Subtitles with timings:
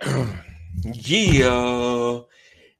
[0.84, 2.20] yeah,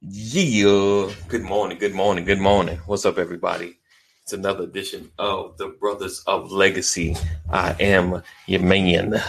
[0.01, 1.11] yeah.
[1.27, 2.77] Good morning, good morning, good morning.
[2.85, 3.77] What's up, everybody?
[4.23, 7.17] It's another edition of the Brothers of Legacy.
[7.49, 9.21] I am your man,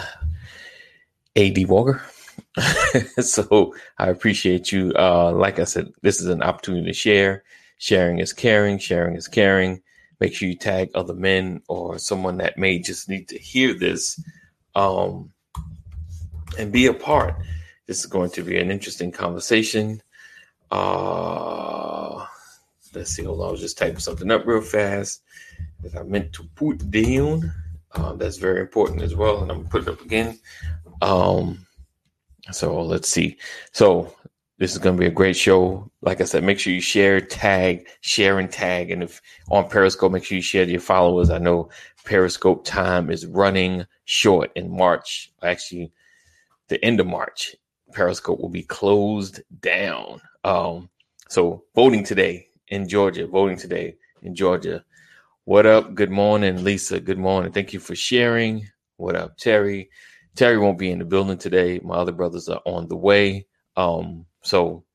[1.35, 2.01] AD Walker.
[3.19, 4.93] so I appreciate you.
[4.97, 7.43] Uh, like I said, this is an opportunity to share.
[7.77, 8.77] Sharing is caring.
[8.79, 9.81] Sharing is caring.
[10.21, 14.17] Make sure you tag other men or someone that may just need to hear this.
[14.75, 15.33] Um,
[16.57, 17.35] and be a part.
[17.91, 20.01] This is going to be an interesting conversation.
[20.71, 22.25] Uh,
[22.95, 23.25] let's see.
[23.25, 23.49] Hold on.
[23.49, 25.23] I was just typing something up real fast
[25.81, 27.53] that I meant to put down.
[27.91, 29.41] Uh, that's very important as well.
[29.41, 30.39] And I'm going to put it up again.
[31.01, 31.67] Um,
[32.53, 33.35] so let's see.
[33.73, 34.15] So
[34.57, 35.91] this is going to be a great show.
[35.99, 38.89] Like I said, make sure you share, tag, share, and tag.
[38.91, 41.29] And if on Periscope, make sure you share to your followers.
[41.29, 41.67] I know
[42.05, 45.33] Periscope time is running short in March.
[45.43, 45.91] Actually,
[46.69, 47.53] the end of March,
[47.93, 50.21] Periscope will be closed down.
[50.43, 50.89] Um,
[51.29, 54.83] so voting today in Georgia, voting today in Georgia.
[55.45, 55.95] What up?
[55.95, 56.99] Good morning, Lisa.
[56.99, 57.51] Good morning.
[57.51, 58.67] Thank you for sharing.
[58.97, 59.89] What up, Terry?
[60.35, 61.79] Terry won't be in the building today.
[61.83, 63.47] My other brothers are on the way.
[63.75, 64.85] Um, so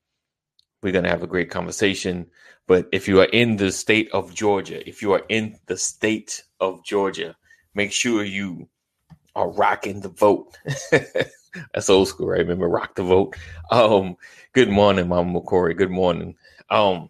[0.81, 2.27] we're gonna have a great conversation.
[2.67, 6.43] But if you are in the state of Georgia, if you are in the state
[6.59, 7.35] of Georgia,
[7.75, 8.69] make sure you
[9.35, 10.57] are rocking the vote.
[11.73, 12.39] That's old school, right?
[12.39, 13.35] Remember rock the vote.
[13.71, 14.15] Um,
[14.53, 15.75] good morning, Mama McCory.
[15.75, 16.35] Good morning.
[16.69, 17.09] Um,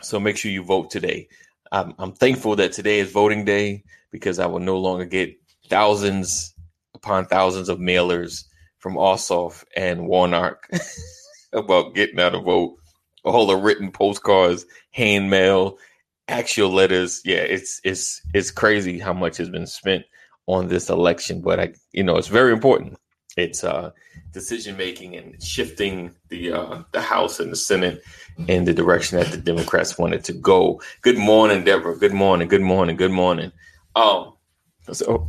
[0.00, 1.28] so make sure you vote today.
[1.70, 5.34] I'm, I'm thankful that today is voting day because I will no longer get
[5.68, 6.54] thousands
[6.94, 8.44] upon thousands of mailers
[8.78, 10.68] from Ossoff and Warnock
[11.52, 12.76] about getting out a vote.
[13.24, 15.78] All the written postcards, hand mail,
[16.26, 17.22] actual letters.
[17.24, 20.04] Yeah, it's it's it's crazy how much has been spent
[20.46, 22.98] on this election, but I you know it's very important
[23.36, 23.90] it's uh,
[24.32, 28.02] decision making and shifting the uh, the House and the Senate
[28.48, 30.80] in the direction that the Democrats wanted to go.
[31.02, 31.96] Good morning, Deborah.
[31.96, 32.48] Good morning.
[32.48, 32.96] Good morning.
[32.96, 33.52] Good morning.
[33.96, 34.34] Um,
[34.92, 35.26] so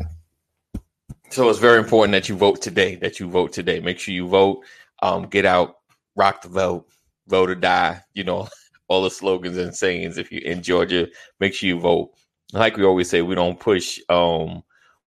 [1.30, 2.96] so it's very important that you vote today.
[2.96, 3.80] That you vote today.
[3.80, 4.64] Make sure you vote.
[5.02, 5.78] Um, get out,
[6.16, 6.88] rock the vote,
[7.28, 8.02] vote or die.
[8.14, 8.48] You know
[8.88, 10.18] all the slogans and sayings.
[10.18, 11.08] If you're in Georgia,
[11.40, 12.12] make sure you vote.
[12.52, 14.64] Like we always say, we don't push um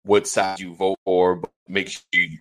[0.05, 2.39] what side you vote for, but make sure you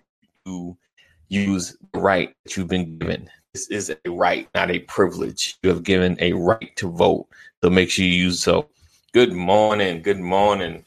[1.28, 3.28] use the right that you've been given.
[3.54, 5.58] This is a right, not a privilege.
[5.62, 7.28] You have given a right to vote.
[7.62, 8.68] So make sure you use so.
[9.12, 10.02] Good morning.
[10.02, 10.84] Good morning.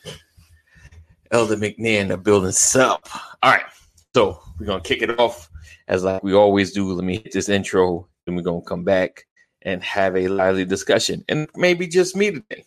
[1.32, 3.08] Elder McNair in the building sup.
[3.42, 3.66] All right.
[4.14, 5.50] So we're gonna kick it off
[5.88, 6.92] as like we always do.
[6.92, 9.26] Let me hit this intro, and we're gonna come back
[9.64, 11.24] and have a lively discussion.
[11.30, 12.66] And maybe just me today.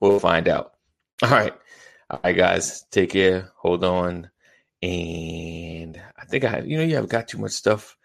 [0.00, 0.74] We'll find out.
[1.22, 1.54] All right.
[2.10, 2.84] All right, guys.
[2.90, 3.50] Take care.
[3.56, 4.30] Hold on.
[4.82, 7.96] And I think I have, you know, you have got too much stuff.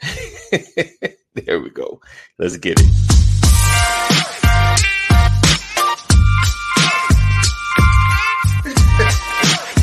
[1.34, 2.00] there we go.
[2.38, 2.86] Let's get it.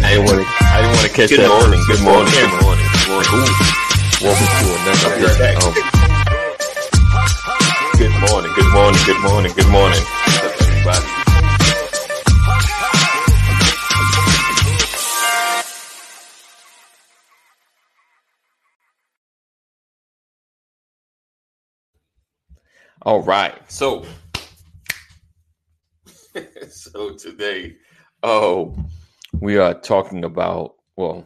[0.01, 0.45] I didn't want to.
[0.45, 1.49] I didn't want to catch Good that.
[1.49, 1.81] morning.
[1.87, 2.33] Good morning.
[2.33, 2.87] Good morning.
[2.89, 3.29] Good morning.
[3.29, 3.79] Ooh.
[4.19, 5.15] Welcome to another.
[5.59, 5.73] Um,
[7.97, 8.51] good morning.
[8.55, 9.01] Good morning.
[9.05, 9.51] Good morning.
[9.55, 10.03] Good morning.
[23.03, 23.55] All right.
[23.71, 24.05] So,
[26.69, 27.77] so today,
[28.23, 28.75] oh,
[29.39, 30.75] we are talking about.
[30.97, 31.25] Well,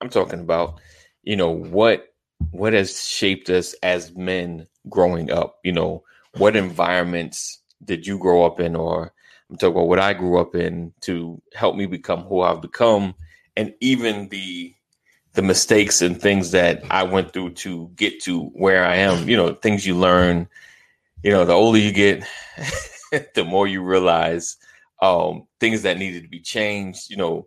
[0.00, 0.80] I'm talking about,
[1.24, 2.14] you know, what
[2.52, 5.58] what has shaped us as men growing up.
[5.64, 6.04] You know,
[6.36, 9.12] what environments did you grow up in, or
[9.50, 13.16] I'm talking about what I grew up in to help me become who I've become,
[13.56, 14.72] and even the
[15.32, 19.28] the mistakes and things that I went through to get to where I am.
[19.28, 20.48] You know, things you learn
[21.22, 22.24] you know, the older you get,
[23.34, 24.56] the more you realize
[25.02, 27.10] um, things that needed to be changed.
[27.10, 27.46] You know,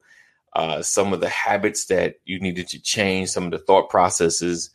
[0.53, 4.69] uh, some of the habits that you needed to change, some of the thought processes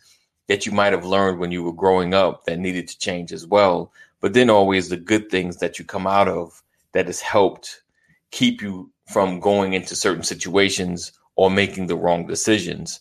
[0.48, 3.46] that you might have learned when you were growing up that needed to change as
[3.46, 3.92] well.
[4.20, 7.82] But then always the good things that you come out of that has helped
[8.30, 13.00] keep you from going into certain situations or making the wrong decisions.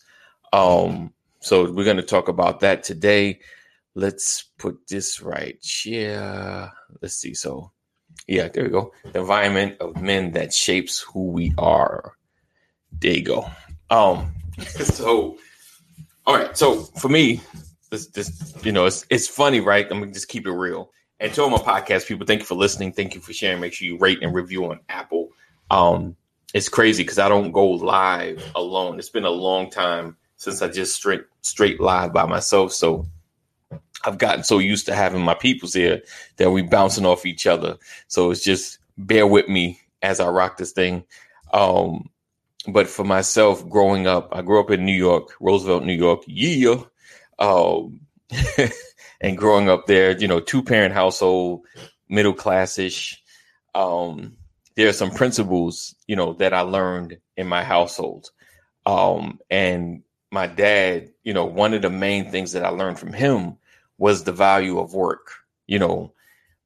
[0.53, 3.39] Um, so we're going to talk about that today
[3.95, 6.71] let's put this right here.
[7.01, 7.33] Let's see.
[7.33, 7.71] So,
[8.27, 8.93] yeah, there we go.
[9.11, 12.13] The environment of men that shapes who we are.
[12.91, 13.49] There you go.
[13.89, 14.33] Um,
[14.67, 15.37] so,
[16.25, 16.55] all right.
[16.57, 17.41] So for me,
[17.89, 19.87] this, this, you know, it's it's funny, right?
[19.89, 20.91] I'm gonna just keep it real.
[21.19, 22.91] And to all my podcast people, thank you for listening.
[22.91, 23.61] Thank you for sharing.
[23.61, 25.29] Make sure you rate and review on Apple.
[25.71, 26.15] Um,
[26.53, 28.99] it's crazy because I don't go live alone.
[28.99, 32.73] It's been a long time since I just straight straight live by myself.
[32.73, 33.07] So
[34.05, 36.01] I've gotten so used to having my peoples here
[36.37, 37.77] that we bouncing off each other.
[38.07, 41.03] So it's just bear with me as I rock this thing.
[41.53, 42.09] Um,
[42.67, 46.23] but for myself, growing up, I grew up in New York, Roosevelt, New York.
[46.27, 46.83] Yeah.
[47.39, 48.01] Um,
[49.21, 51.65] and growing up there, you know, two parent household,
[52.09, 53.21] middle classish.
[53.73, 54.37] Um,
[54.75, 58.31] there are some principles, you know, that I learned in my household.
[58.85, 63.13] Um, and my dad, you know, one of the main things that I learned from
[63.13, 63.57] him
[63.97, 65.31] was the value of work.
[65.67, 66.13] You know,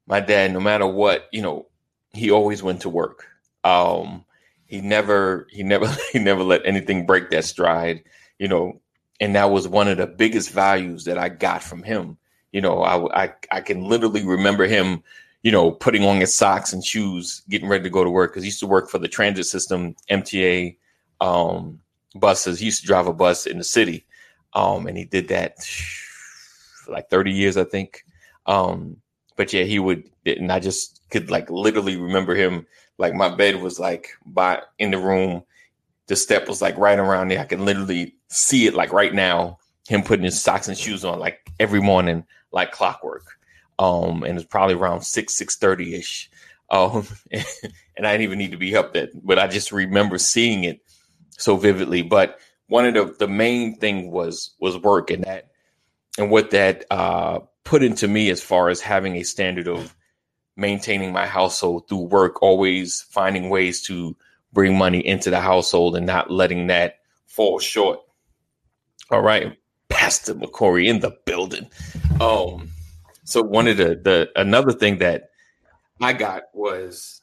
[0.06, 1.66] my dad, no matter what, you know,
[2.12, 3.26] he always went to work.
[3.64, 4.24] Um,
[4.66, 8.02] he never, he never, he never let anything break that stride.
[8.38, 8.80] You know,
[9.20, 12.16] and that was one of the biggest values that I got from him.
[12.52, 15.02] You know, I, I, I can literally remember him,
[15.42, 18.42] you know, putting on his socks and shoes, getting ready to go to work because
[18.42, 20.76] he used to work for the transit system, MTA
[21.20, 21.80] um,
[22.16, 22.58] buses.
[22.58, 24.04] He used to drive a bus in the city,
[24.54, 25.58] um, and he did that
[26.90, 28.04] like 30 years, I think.
[28.46, 28.96] Um,
[29.36, 32.66] but yeah, he would, and I just could like literally remember him.
[32.98, 35.42] Like my bed was like by in the room,
[36.06, 37.40] the step was like right around there.
[37.40, 39.58] I can literally see it like right now.
[39.88, 43.24] Him putting his socks and shoes on like every morning, like clockwork.
[43.78, 46.30] Um, and it's probably around six six thirty ish.
[46.70, 50.64] Um, and I didn't even need to be up that, but I just remember seeing
[50.64, 50.80] it
[51.30, 52.02] so vividly.
[52.02, 52.38] But
[52.68, 55.49] one of the the main thing was was work, and that
[56.18, 59.94] and what that uh, put into me as far as having a standard of
[60.56, 64.16] maintaining my household through work, always finding ways to
[64.52, 66.96] bring money into the household and not letting that
[67.26, 68.00] fall short.
[69.10, 69.56] All right,
[69.88, 71.68] Pastor McCory in the building.
[72.20, 72.70] Um,
[73.24, 75.30] so one of the the another thing that
[76.00, 77.22] I got was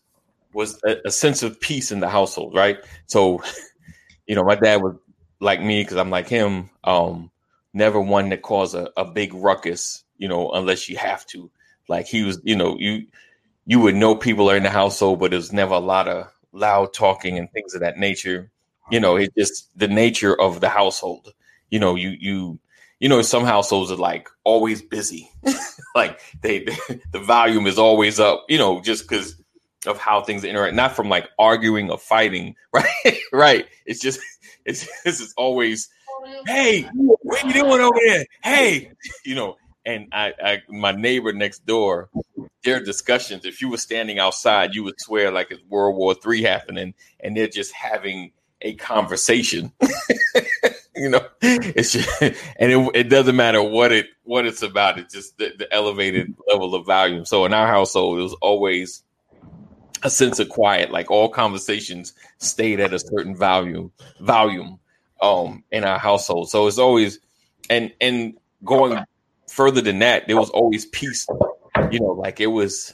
[0.54, 2.78] was a, a sense of peace in the household, right?
[3.06, 3.44] So,
[4.28, 4.96] you know, my dad was
[5.40, 6.70] like me because I'm like him.
[6.84, 7.32] Um,
[7.78, 11.50] never one that cause a, a big ruckus, you know, unless you have to.
[11.88, 13.08] Like he was, you know, you
[13.66, 16.94] you would know people are in the household, but there's never a lot of loud
[16.94, 18.52] talking and things of that nature.
[18.92, 21.34] You know, it's just the nature of the household.
[21.70, 22.60] You know, you you
[23.00, 25.30] you know, some households are like always busy.
[25.96, 26.60] like they
[27.12, 29.42] the volume is always up, you know, just because
[29.86, 33.20] of how things interact, not from like arguing or fighting, right?
[33.32, 33.68] right.
[33.86, 34.20] It's just
[34.66, 35.90] it's this is always,
[36.46, 38.26] hey, what are you doing over there?
[38.44, 38.92] Hey,
[39.26, 42.10] you know, and I, I my neighbor next door,
[42.64, 46.44] their discussions, if you were standing outside, you would swear like it's World War Three
[46.44, 48.32] happening, and they're just having
[48.62, 49.72] a conversation.
[50.96, 55.00] you know, it's just, and it, it doesn't matter what it what it's about.
[55.00, 57.26] It's just the, the elevated level of volume.
[57.26, 59.04] So in our household, it was always
[60.04, 60.92] a sense of quiet.
[60.92, 64.80] Like all conversations stayed at a certain volume volume
[65.22, 66.50] um in our household.
[66.50, 67.20] So it's always
[67.70, 69.04] and and going
[69.48, 71.28] further than that, there was always peace.
[71.92, 72.94] You know, like it was,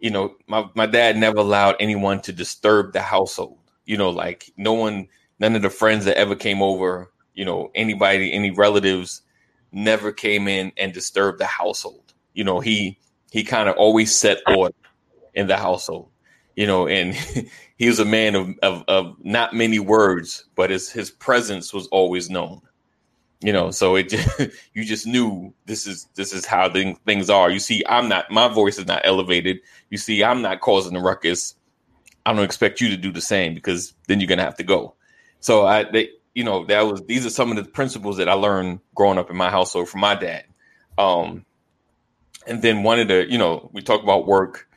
[0.00, 3.58] you know, my, my dad never allowed anyone to disturb the household.
[3.84, 7.70] You know, like no one, none of the friends that ever came over, you know,
[7.74, 9.22] anybody, any relatives
[9.72, 12.14] never came in and disturbed the household.
[12.32, 12.98] You know, he
[13.30, 14.74] he kind of always set order
[15.34, 16.08] in the household.
[16.56, 17.14] You know, and
[17.76, 21.86] he was a man of, of, of not many words, but his his presence was
[21.88, 22.60] always known.
[23.44, 24.40] You know so it just,
[24.72, 27.50] you just knew this is this is how things are.
[27.50, 29.60] You see i'm not my voice is not elevated.
[29.90, 31.54] You see i'm not causing the ruckus.
[32.24, 34.94] I don't expect you to do the same because then you're gonna have to go.
[35.40, 38.32] So i they you know that was these are some of the principles that i
[38.32, 40.44] learned growing up in my household from my dad.
[40.96, 41.44] Um
[42.46, 44.70] and then one of the you know we talk about work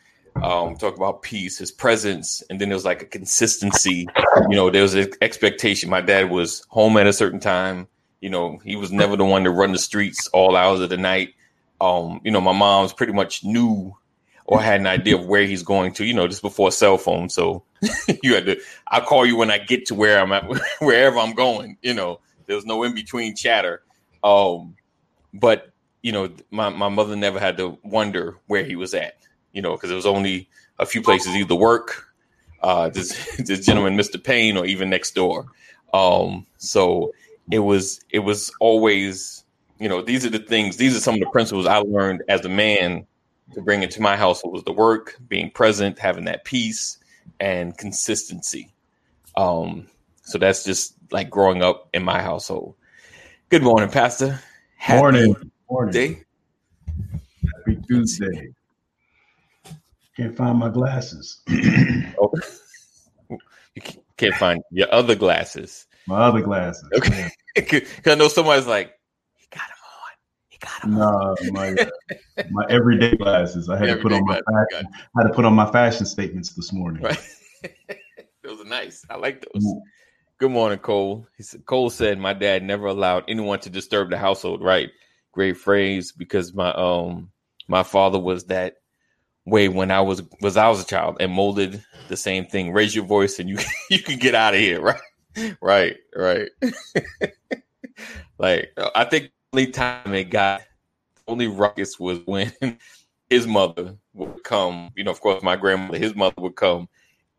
[0.44, 4.08] um talk about peace his presence and then there was like a consistency
[4.50, 7.88] you know there was an expectation my dad was home at a certain time
[8.22, 10.98] you know, he was never the one to run the streets all hours of the
[10.98, 11.36] night.
[11.80, 13.96] Um, you know, my mom's pretty much knew
[14.46, 17.30] or had an idea of where he's going to, you know, just before cell phone.
[17.30, 17.64] So
[18.24, 20.46] you had to, I'll call you when I get to where I'm at,
[20.80, 23.84] wherever I'm going, you know, there was no in between chatter.
[24.24, 24.76] Um,
[25.34, 29.18] but you know, my, my mother never had to wonder where he was at,
[29.58, 30.48] you know, because it was only
[30.78, 32.14] a few places, either work,
[32.62, 34.24] uh, this, this gentleman, Mr.
[34.24, 35.48] Payne, or even next door.
[35.96, 37.12] Um, so
[37.52, 39.44] it was it was always
[39.80, 42.44] you know these are the things these are some of the principles i learned as
[42.46, 43.06] a man
[43.54, 46.98] to bring into my household was the work being present having that peace
[47.40, 48.74] and consistency
[49.38, 49.88] um
[50.24, 52.76] so that's just like growing up in my household
[53.50, 54.40] good morning pastor
[54.76, 56.24] Happy morning morning day.
[57.66, 58.50] happy tuesday
[60.18, 61.42] can't find my glasses
[62.20, 62.32] oh.
[63.30, 63.82] you
[64.18, 66.90] can't find your other glasses my other glasses.
[66.96, 67.30] Okay.
[67.54, 68.94] Because I know somebody's like,
[69.36, 70.12] he got him on.
[70.48, 73.70] He got him no, my uh, my everyday glasses.
[73.70, 76.52] I had to put on my fashion, I had to put on my fashion statements
[76.52, 77.04] this morning.
[77.04, 77.20] Right.
[78.44, 79.06] those are nice.
[79.10, 79.64] I like those.
[79.64, 79.82] Mm.
[80.40, 81.28] Good morning, Cole.
[81.36, 84.64] He said, Cole said my dad never allowed anyone to disturb the household.
[84.64, 84.90] Right.
[85.34, 87.32] Great phrase because my um
[87.68, 88.76] my father was that
[89.48, 92.74] way when I was was I was a child and molded the same thing.
[92.74, 93.58] Raise your voice and you
[93.90, 95.02] you can get out of here, right?
[95.62, 96.50] Right, right.
[98.38, 100.62] like I think the only time it got
[101.28, 102.52] only ruckus was when
[103.30, 104.92] his mother would come.
[104.96, 106.90] You know, of course, my grandmother, his mother would come,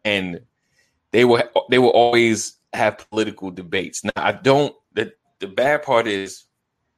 [0.04, 0.40] and
[1.12, 4.02] they were they will always have political debates.
[4.02, 4.74] Now, I don't.
[4.94, 6.44] The the bad part is,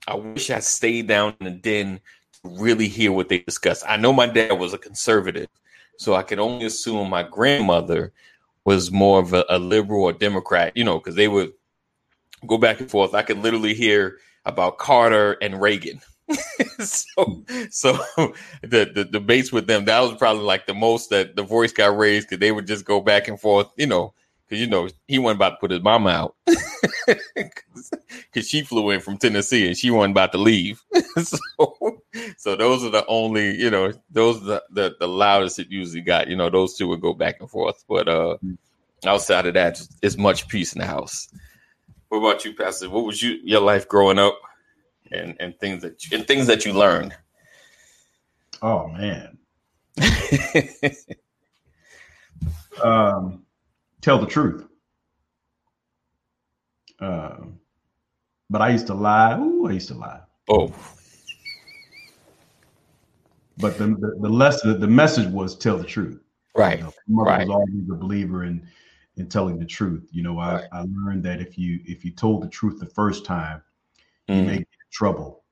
[0.07, 2.01] I wish I stayed down in the den
[2.45, 3.85] really hear what they discuss.
[3.87, 5.49] I know my dad was a conservative,
[5.99, 8.13] so I could only assume my grandmother
[8.65, 10.77] was more of a, a liberal or Democrat.
[10.77, 11.53] You know, because they would
[12.47, 13.15] go back and forth.
[13.15, 16.01] I could literally hear about Carter and Reagan.
[16.79, 17.99] so so
[18.63, 21.97] the, the debates with them that was probably like the most that the voice got
[21.97, 24.15] raised because they would just go back and forth you know
[24.51, 26.35] because you know he wasn't about to put his mama out
[27.35, 30.83] because she flew in from Tennessee and she wasn't about to leave.
[31.23, 32.03] so,
[32.37, 36.01] so those are the only you know those are the, the, the loudest it usually
[36.01, 36.29] got.
[36.29, 38.37] You know those two would go back and forth, but uh
[39.07, 41.29] outside of that, it's much peace in the house.
[42.09, 42.91] What about you, Pastor?
[42.91, 44.39] What was you your life growing up,
[45.13, 47.15] and and things that you, and things that you learned?
[48.63, 49.39] Oh man.
[52.83, 53.45] um
[54.01, 54.67] tell the truth.
[57.01, 57.37] Uh,
[58.51, 59.39] but I used to lie.
[59.39, 60.21] Ooh, I used to lie.
[60.49, 60.75] Oh.
[63.59, 66.21] But the the, the lesson, the message was tell the truth.
[66.57, 66.79] Right.
[66.79, 67.47] You know, mother right.
[67.47, 68.67] was always a believer in
[69.17, 70.09] in telling the truth.
[70.11, 70.65] You know, I, right.
[70.73, 73.63] I learned that if you if you told the truth the first time,
[74.29, 74.47] you mm.
[74.47, 75.45] may get in trouble.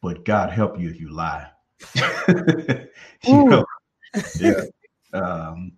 [0.00, 1.48] But God help you if you lie.
[1.96, 3.64] you know,
[4.38, 4.62] yeah.
[5.12, 5.72] Um,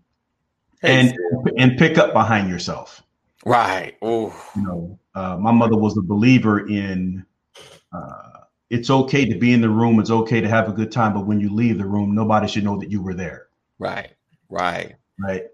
[0.83, 1.15] and
[1.59, 3.03] and pick up behind yourself.
[3.45, 3.97] Right.
[4.03, 7.25] Oh, you know, uh, my mother was a believer in.
[7.93, 9.99] Uh, it's okay to be in the room.
[9.99, 12.63] It's okay to have a good time, but when you leave the room, nobody should
[12.63, 13.49] know that you were there.
[13.79, 14.13] Right.
[14.49, 14.95] Right.
[15.19, 15.45] Right.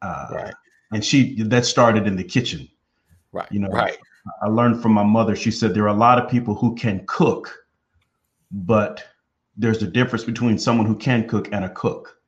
[0.00, 0.54] Uh, right.
[0.92, 2.68] And she that started in the kitchen.
[3.32, 3.50] Right.
[3.50, 3.68] You know.
[3.68, 3.98] Right.
[4.40, 5.34] I learned from my mother.
[5.34, 7.66] She said there are a lot of people who can cook,
[8.50, 9.04] but
[9.56, 12.18] there's a difference between someone who can cook and a cook.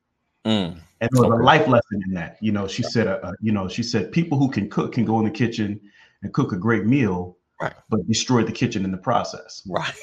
[0.44, 0.78] Mm.
[1.00, 2.38] And there was a life lesson in that.
[2.40, 5.04] You know, she said, uh, uh, you know, she said people who can cook can
[5.04, 5.80] go in the kitchen
[6.22, 7.74] and cook a great meal, right.
[7.90, 9.62] but destroy the kitchen in the process.
[9.68, 9.94] Right.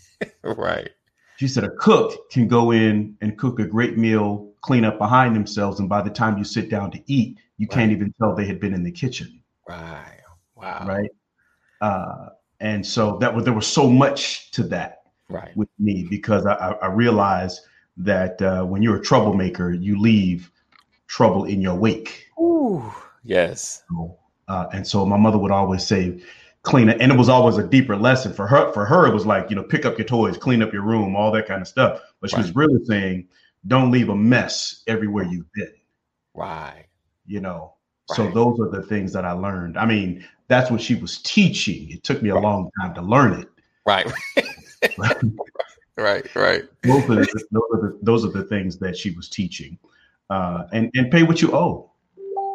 [0.42, 0.90] right.
[1.36, 5.36] She said a cook can go in and cook a great meal, clean up behind
[5.36, 7.74] themselves, and by the time you sit down to eat, you right.
[7.74, 9.40] can't even tell they had been in the kitchen.
[9.68, 10.20] Right.
[10.56, 10.86] Wow.
[10.88, 11.10] Right.
[11.80, 15.56] Uh, and so that was there was so much to that right.
[15.56, 17.60] with me because I, I realized
[17.98, 20.50] that uh, when you're a troublemaker, you leave
[21.08, 22.26] trouble in your wake.
[22.40, 22.92] Ooh,
[23.24, 23.82] yes.
[24.46, 26.20] Uh, and so my mother would always say,
[26.62, 27.00] clean it.
[27.00, 28.72] And it was always a deeper lesson for her.
[28.72, 31.16] For her, it was like, you know, pick up your toys, clean up your room,
[31.16, 32.00] all that kind of stuff.
[32.20, 32.42] But she right.
[32.42, 33.28] was really saying,
[33.66, 35.72] don't leave a mess everywhere you've been.
[36.34, 36.86] Right.
[37.26, 37.74] You know,
[38.10, 38.16] right.
[38.16, 39.76] so those are the things that I learned.
[39.76, 41.90] I mean, that's what she was teaching.
[41.90, 42.42] It took me a right.
[42.42, 43.48] long time to learn it.
[43.86, 44.10] Right.
[45.98, 46.64] right, right.
[46.82, 49.78] Those are, the, those, are the, those are the things that she was teaching,
[50.30, 51.90] uh, and and pay what you owe.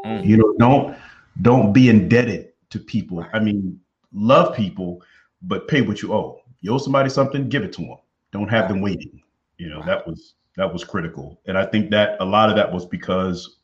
[0.06, 0.26] Mm.
[0.26, 0.98] You know, don't
[1.42, 3.26] don't be indebted to people.
[3.34, 3.80] I mean,
[4.14, 5.02] love people,
[5.42, 6.42] but pay what you owe.
[6.62, 7.98] You owe somebody something, give it to them.
[8.32, 9.22] Don't have them waiting.
[9.58, 12.72] You know, that was that was critical, and I think that a lot of that
[12.72, 13.58] was because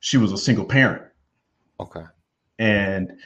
[0.00, 1.02] she was a single parent.
[1.80, 2.04] Okay.
[2.58, 3.18] And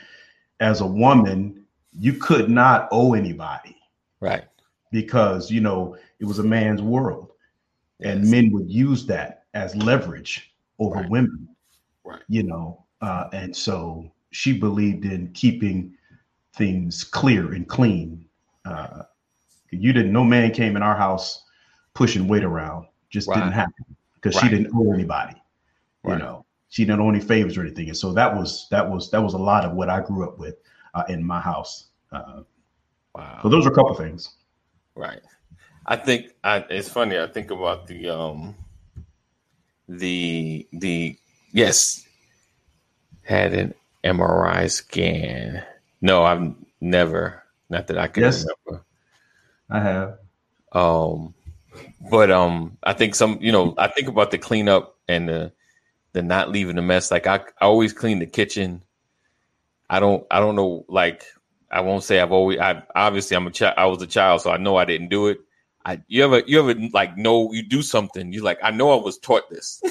[0.61, 1.65] as a woman,
[1.99, 3.77] you could not owe anybody.
[4.21, 4.45] Right
[4.91, 7.33] because you know it was a man's world.
[7.99, 8.17] Yes.
[8.17, 11.11] and men would use that as leverage over right.
[11.11, 11.47] women
[12.05, 12.23] right.
[12.29, 15.95] you know uh, and so she believed in keeping
[16.57, 18.25] things clear and clean.
[18.65, 19.03] Uh,
[19.71, 21.45] you didn't no man came in our house
[21.95, 23.37] pushing weight around just right.
[23.37, 24.45] didn't happen because right.
[24.45, 25.41] she didn't owe anybody
[26.07, 26.45] you know.
[26.69, 27.89] She didn't owe any favors or anything.
[27.89, 30.39] And so that was that was that was a lot of what i grew up
[30.39, 30.57] with
[30.95, 31.89] uh, in my house.
[32.13, 32.43] Uh,
[33.15, 33.41] wow.
[33.43, 34.37] so those are a couple things
[34.95, 35.21] Right.
[35.87, 37.19] I think I, it's funny.
[37.19, 38.55] I think about the um
[39.89, 41.17] the the
[41.53, 42.07] yes
[43.23, 45.65] had an MRI scan.
[46.01, 47.43] No, I've never.
[47.69, 48.85] Not that I can yes, remember.
[49.71, 50.19] I have.
[50.73, 51.35] Um,
[52.11, 53.39] but um, I think some.
[53.41, 55.53] You know, I think about the cleanup and the
[56.13, 57.11] the not leaving the mess.
[57.11, 58.83] Like I, I always clean the kitchen.
[59.89, 61.25] I don't I don't know like
[61.71, 64.51] I won't say I've always I obviously I'm a child I was a child so
[64.51, 65.41] I know I didn't do it.
[65.85, 69.03] I you ever you ever like know you do something You're like I know I
[69.03, 69.83] was taught this.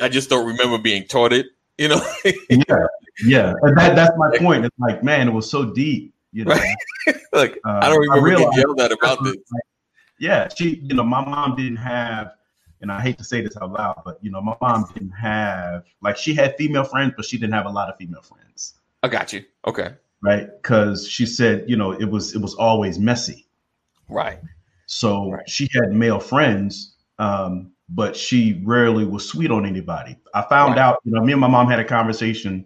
[0.00, 1.46] I just don't remember being taught it,
[1.78, 2.00] you know.
[2.24, 2.86] yeah.
[3.24, 3.52] Yeah.
[3.76, 4.64] That, that's my point.
[4.64, 6.54] It's like man it was so deep, you know.
[6.54, 6.76] Right.
[7.32, 9.36] like uh, I don't remember I getting yelled at about this.
[9.36, 9.62] Like,
[10.18, 12.32] yeah, she you know my mom didn't have
[12.82, 15.84] and I hate to say this out loud, but you know, my mom didn't have
[16.02, 18.74] like she had female friends, but she didn't have a lot of female friends.
[19.02, 19.44] I got you.
[19.66, 19.94] Okay.
[20.22, 23.46] Right, because she said, you know, it was it was always messy.
[24.08, 24.38] Right.
[24.86, 25.48] So right.
[25.48, 30.16] she had male friends, um, but she rarely was sweet on anybody.
[30.32, 30.82] I found right.
[30.82, 32.64] out, you know, me and my mom had a conversation.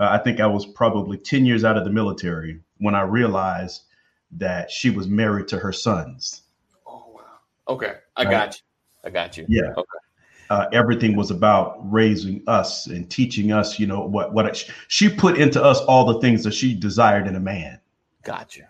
[0.00, 3.82] Uh, I think I was probably ten years out of the military when I realized
[4.32, 6.42] that she was married to her sons.
[6.84, 7.22] Oh wow.
[7.68, 8.30] Okay, I right?
[8.30, 8.62] got you.
[9.04, 9.46] I got you.
[9.48, 9.70] Yeah.
[9.76, 10.01] Okay.
[10.52, 15.08] Uh, everything was about raising us and teaching us, you know, what what it, she
[15.08, 17.80] put into us all the things that she desired in a man.
[18.22, 18.68] Gotcha.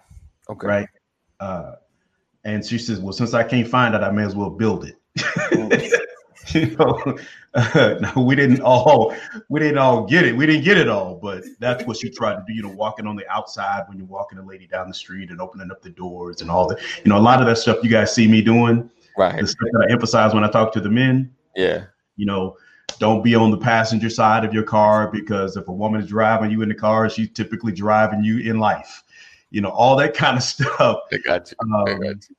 [0.48, 0.64] Okay.
[0.64, 0.88] Right.
[1.40, 1.72] Uh,
[2.44, 4.96] and she says, "Well, since I can't find it, I may as well build it."
[6.54, 7.18] you know,
[7.54, 9.12] uh, no, we didn't all
[9.48, 10.36] we didn't all get it.
[10.36, 12.54] We didn't get it all, but that's what she tried to do.
[12.54, 15.40] You know, walking on the outside when you're walking a lady down the street and
[15.40, 16.78] opening up the doors and all that.
[17.04, 19.40] You know, a lot of that stuff you guys see me doing Right.
[19.40, 21.32] The stuff that I emphasize when I talk to the men.
[21.56, 21.84] Yeah.
[22.16, 22.56] You know,
[22.98, 26.50] don't be on the passenger side of your car because if a woman is driving
[26.50, 29.02] you in the car, she's typically driving you in life.
[29.50, 30.98] You know, all that kind of stuff.
[31.12, 31.56] I got you.
[31.60, 32.36] Um, I got you.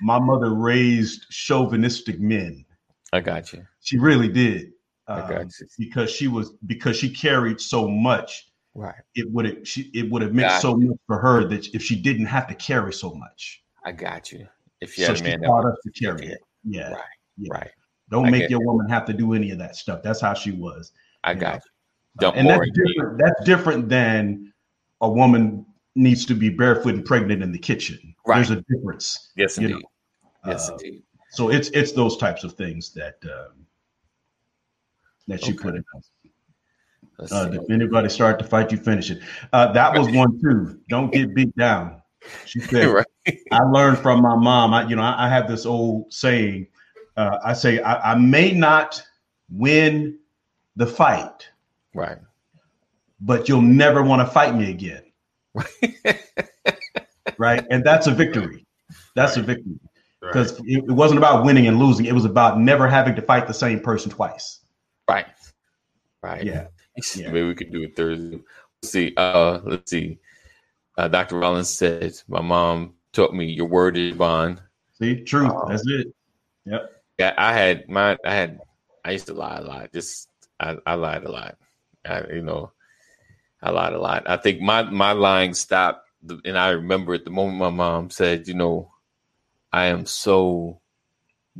[0.00, 2.64] My mother raised chauvinistic men.
[3.12, 3.66] I got you.
[3.80, 4.72] She really did.
[5.08, 5.66] Um, I got um, you.
[5.78, 8.48] Because she was because she carried so much.
[8.74, 8.94] Right.
[9.14, 10.88] It would have she it would have meant got so you.
[10.88, 13.62] much for her that if she didn't have to carry so much.
[13.84, 14.48] I got you.
[14.80, 16.38] If you so had a man that us to carry it.
[16.64, 16.92] Yeah.
[16.92, 17.02] Right.
[17.36, 17.52] Yeah.
[17.52, 17.70] Right.
[18.10, 20.02] Don't I make your woman have to do any of that stuff.
[20.02, 20.92] That's how she was.
[21.22, 21.62] I got
[22.20, 22.28] you.
[22.28, 23.18] Uh, and that's different.
[23.18, 24.52] That's different than
[25.00, 28.14] a woman needs to be barefoot and pregnant in the kitchen.
[28.26, 28.36] Right.
[28.36, 29.32] There's a difference.
[29.36, 29.74] Yes, indeed.
[29.74, 29.80] Know?
[30.46, 31.02] Yes, uh, indeed.
[31.30, 33.66] So it's it's those types of things that um,
[35.26, 35.62] that she okay.
[35.62, 35.84] put in.
[37.30, 39.20] Uh, if anybody start to fight, you finish it.
[39.52, 40.80] Uh, that was one too.
[40.88, 42.02] Don't get beat down.
[42.44, 43.06] She said, right.
[43.52, 44.74] I learned from my mom.
[44.74, 46.66] I, you know, I, I have this old saying.
[47.16, 49.02] Uh, I say, I, I may not
[49.50, 50.18] win
[50.76, 51.48] the fight,
[51.94, 52.18] right?
[53.20, 55.02] But you'll never want to fight me again,
[57.38, 57.64] right?
[57.70, 58.66] And that's a victory.
[59.14, 59.44] That's right.
[59.44, 59.78] a victory
[60.20, 60.68] because right.
[60.68, 62.06] it, it wasn't about winning and losing.
[62.06, 64.60] It was about never having to fight the same person twice.
[65.08, 65.26] Right.
[66.22, 66.44] Right.
[66.44, 66.66] Yeah.
[67.14, 67.30] yeah.
[67.30, 68.40] Maybe we could do it Thursday.
[68.82, 69.12] Let's see.
[69.16, 70.18] Uh, let's see.
[70.96, 71.38] Uh, Dr.
[71.38, 74.62] Rollins said, "My mom taught me your word is bond."
[74.98, 75.50] See, truth.
[75.50, 76.14] Um, That's it.
[76.66, 77.03] Yep.
[77.18, 78.18] Yeah, I had my.
[78.24, 78.60] I had.
[79.04, 79.92] I used to lie a lot.
[79.92, 81.56] Just I, I lied a lot.
[82.04, 82.72] I, you know,
[83.62, 84.28] I lied a lot.
[84.28, 86.08] I think my my lying stopped,
[86.44, 88.92] and I remember at the moment my mom said, "You know,
[89.72, 90.80] I am so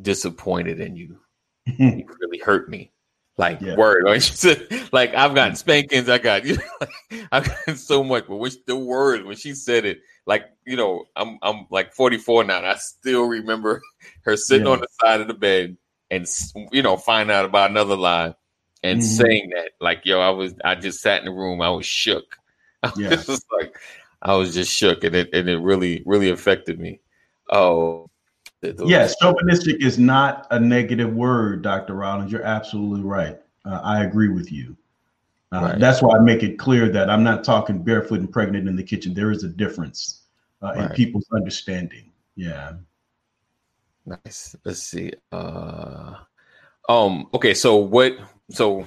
[0.00, 1.18] disappointed in you.
[1.66, 2.90] you really hurt me."
[3.36, 3.76] like yeah.
[3.76, 4.04] word.
[4.92, 6.56] like I've gotten spankings, I got you
[7.10, 10.76] know, I've gotten so much, but which the word when she said it, like you
[10.76, 13.82] know, I'm I'm like 44 now, and I still remember
[14.22, 14.72] her sitting yeah.
[14.72, 15.76] on the side of the bed
[16.10, 16.26] and
[16.72, 18.34] you know find out about another lie
[18.82, 19.22] and mm-hmm.
[19.22, 22.36] saying that like yo, I was I just sat in the room, I was shook.
[22.82, 23.10] I yeah.
[23.10, 23.76] was like
[24.22, 27.00] I was just shook, and it and it really really affected me.
[27.50, 28.10] Oh,
[28.86, 31.94] Yes, chauvinistic is not a negative word, Dr.
[31.94, 32.32] Rollins.
[32.32, 33.38] You're absolutely right.
[33.64, 34.76] Uh, I agree with you.
[35.54, 35.78] Uh, right.
[35.78, 38.82] That's why I make it clear that I'm not talking barefoot and pregnant in the
[38.82, 39.14] kitchen.
[39.14, 40.22] There is a difference
[40.62, 40.90] uh, right.
[40.90, 42.10] in people's understanding.
[42.34, 42.72] Yeah.
[44.06, 44.56] Nice.
[44.64, 45.12] Let's see.
[45.30, 46.14] Uh,
[46.88, 47.28] um.
[47.34, 47.54] Okay.
[47.54, 48.16] So what?
[48.50, 48.84] So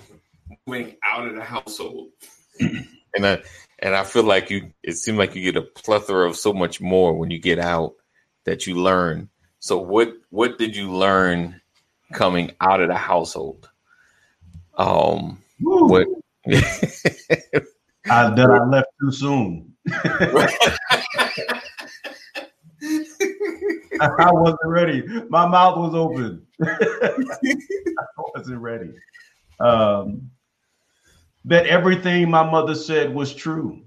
[0.65, 2.09] moving out of the household,
[2.59, 3.41] and I
[3.79, 4.73] and I feel like you.
[4.83, 7.93] It seems like you get a plethora of so much more when you get out
[8.43, 11.59] that you learn so what what did you learn
[12.13, 13.69] coming out of the household?
[14.77, 15.87] Um, Woo.
[15.87, 16.07] what?
[18.09, 19.73] I, that I left too soon.
[23.99, 25.03] I wasn't ready.
[25.29, 26.45] My mouth was open.
[26.63, 28.93] I wasn't ready.
[29.59, 30.29] Um,
[31.45, 33.83] that everything my mother said was true.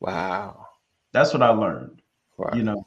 [0.00, 0.66] Wow.
[1.12, 2.02] That's what I learned.
[2.38, 2.50] Wow.
[2.54, 2.84] You know,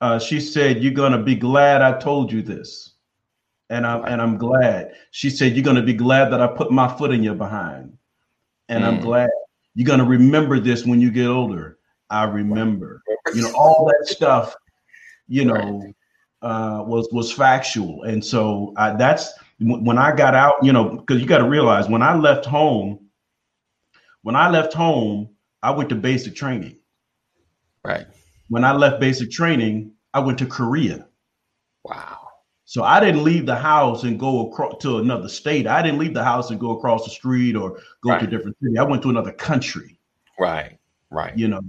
[0.00, 2.94] uh, she said, "You're gonna be glad I told you this,"
[3.68, 4.92] and I'm and I'm glad.
[5.10, 7.97] She said, "You're gonna be glad that I put my foot in your behind,"
[8.68, 8.86] and mm.
[8.86, 9.30] I'm glad.
[9.74, 11.78] You're gonna remember this when you get older.
[12.10, 13.02] I remember,
[13.34, 14.54] you know, all that stuff.
[15.26, 15.82] You know,
[16.42, 20.54] uh, was was factual, and so I, that's when I got out.
[20.62, 23.08] You know, because you got to realize when I left home,
[24.22, 25.30] when I left home,
[25.62, 26.78] I went to basic training.
[27.84, 28.06] Right.
[28.48, 31.07] When I left basic training, I went to Korea.
[32.68, 35.66] So I didn't leave the house and go across to another state.
[35.66, 38.20] I didn't leave the house and go across the street or go Right.
[38.20, 38.76] to a different city.
[38.76, 39.98] I went to another country.
[40.38, 40.76] Right.
[41.10, 41.34] Right.
[41.34, 41.62] You know,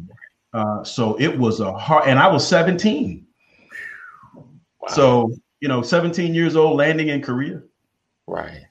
[0.54, 2.10] uh, so it was a hard.
[2.10, 3.26] And I was 17.
[4.36, 4.88] Wow.
[4.90, 7.62] So you know, 17 years old, landing in Korea,
[8.28, 8.66] right.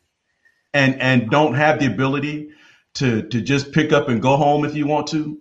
[0.74, 2.50] and and don't have the ability
[2.94, 5.40] to to just pick up and go home if you want to.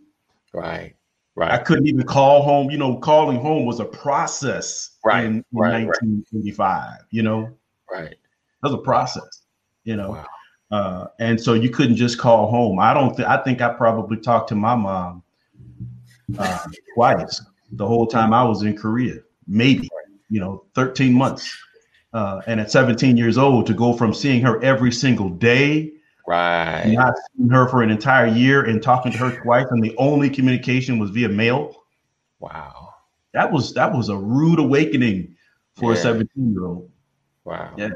[0.54, 0.96] Right.
[1.40, 2.70] I couldn't even call home.
[2.72, 6.02] You know, calling home was a process Right, in, in right, right.
[6.02, 7.00] 1985.
[7.12, 7.50] You know,
[7.92, 8.10] Right.
[8.10, 8.18] that
[8.70, 9.44] was a process.
[9.84, 10.26] You know, Wow.
[10.72, 12.80] uh, and so you couldn't just call home.
[12.80, 13.16] I don't.
[13.16, 15.24] Th- I think I probably talked to my mom
[16.38, 16.60] uh,
[16.96, 19.16] twice the whole time I was in Korea.
[19.48, 19.90] Maybe
[20.30, 21.56] you know, 13 months.
[22.14, 25.92] Uh, and at 17 years old, to go from seeing her every single day,
[26.28, 26.88] Right.
[26.88, 30.30] not seeing her for an entire year, and talking to her twice, and the only
[30.30, 31.84] communication was via mail.
[32.40, 32.96] Wow.
[33.34, 35.36] That was that was a rude awakening
[35.76, 36.92] for a 17 year old.
[37.46, 37.74] Wow.
[37.78, 37.90] Yeah.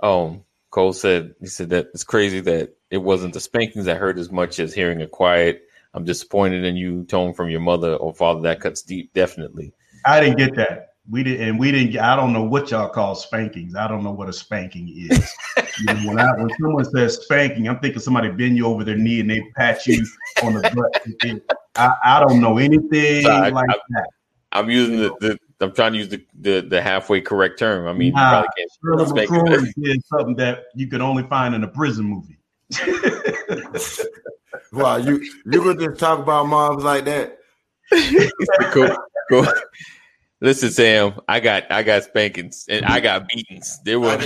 [0.00, 4.18] Um, Cole said he said that it's crazy that it wasn't the spankings that hurt
[4.18, 5.62] as much as hearing a quiet
[5.94, 8.42] "I'm disappointed in you" tone from your mother or father.
[8.42, 9.72] That cuts deep, definitely.
[10.04, 10.95] I didn't get that.
[11.10, 11.92] We didn't, and we didn't.
[11.92, 13.76] get- I don't know what y'all call spankings.
[13.76, 15.32] I don't know what a spanking is.
[15.56, 18.96] you know, when I when someone says spanking, I'm thinking somebody bend you over their
[18.96, 20.04] knee and they pat you
[20.42, 21.40] on the butt.
[21.76, 24.08] I, I don't know anything So I- like I- that.
[24.52, 27.86] I'm using the, the I'm trying to use the, the, the halfway correct term.
[27.88, 28.70] I mean, you Nah, probably can't
[29.48, 32.38] Shirley did something that you could only find in a prison movie.
[34.72, 37.38] Wow, you you could just talk about moms like that.
[38.74, 38.96] go,
[39.30, 39.46] go.
[40.40, 43.04] Listen, Sam, I got I got spankings and I mm-hmm.
[43.04, 43.80] got beatings.
[43.84, 44.18] There were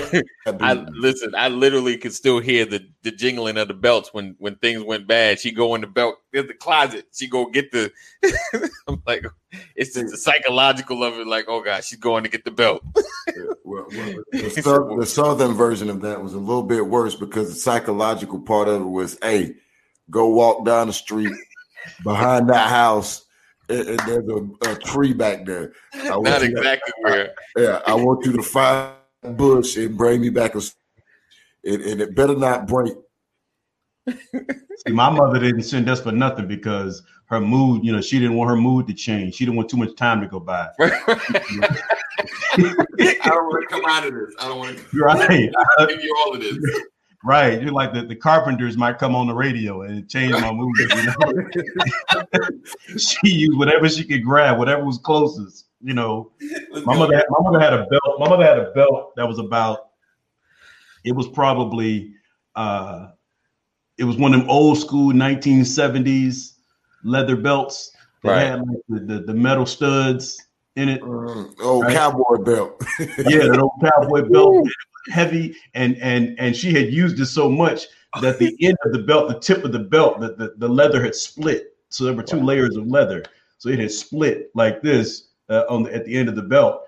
[0.46, 4.56] I listen, I literally could still hear the, the jingling of the belts when when
[4.56, 5.38] things went bad.
[5.38, 7.06] She go in the belt, there's the closet.
[7.12, 7.92] She go get the
[8.88, 9.24] I'm like
[9.74, 12.82] it's just the psychological of it, like, oh gosh, she's going to get the belt.
[13.64, 17.48] Well, well, the, sou- the southern version of that was a little bit worse because
[17.48, 19.54] the psychological part of it was, hey,
[20.10, 21.32] go walk down the street
[22.04, 23.24] behind that house,
[23.70, 25.72] and, and there's a, a tree back there.
[25.94, 28.94] I want Not you to- exactly where yeah, I want you to find
[29.36, 30.74] bush and bring me back a, s-
[31.64, 32.92] and, and it better not break.
[34.08, 38.34] See, my mother didn't send us for nothing because her mood, you know, she didn't
[38.36, 39.34] want her mood to change.
[39.36, 40.68] She didn't want too much time to go by.
[40.80, 40.88] I
[42.56, 44.34] don't want to come out of this.
[44.40, 45.50] I don't want to Right,
[45.88, 46.56] give you all of this.
[47.24, 47.60] Right.
[47.60, 50.74] You're like the, the carpenters might come on the radio and change my mood.
[50.78, 52.48] You know?
[52.98, 55.66] she used whatever she could grab, whatever was closest.
[55.82, 56.32] You know,
[56.84, 58.18] my mother, had, my mother had a belt.
[58.18, 59.88] My mother had a belt that was about.
[61.04, 62.12] It was probably,
[62.54, 63.08] uh,
[63.96, 66.52] it was one of them old school 1970s
[67.02, 68.42] leather belts that Right.
[68.42, 71.00] had like the, the, the metal studs in it.
[71.00, 71.96] Mm, old Right.
[71.96, 72.82] cowboy belt.
[72.98, 74.68] Yeah, that old cowboy belt,
[75.08, 77.86] heavy, and and and she had used it so much
[78.20, 81.02] that the end of the belt, the tip of the belt, the, the, the leather
[81.02, 81.76] had split.
[81.90, 82.44] So there were two Wow.
[82.44, 83.24] layers of leather.
[83.58, 86.82] So it had split like this uh, on the, at the end of the belt.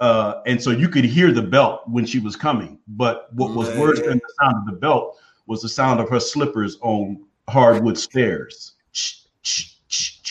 [0.00, 2.78] Uh, and so you could hear the belt when she was coming.
[2.88, 6.18] But what was worse than the sound of the belt was the sound of her
[6.20, 8.72] slippers on hardwood stairs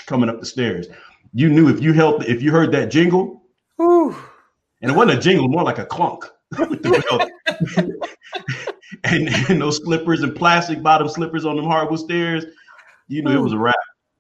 [0.05, 0.87] coming up the stairs.
[1.33, 3.43] You knew if you held if you heard that jingle,
[4.81, 6.32] and it wasn't a jingle, more like a clunk with the belt.
[9.03, 12.45] and, and those slippers and plastic bottom slippers on them hardwood stairs,
[13.07, 13.75] you knew it was a wrap.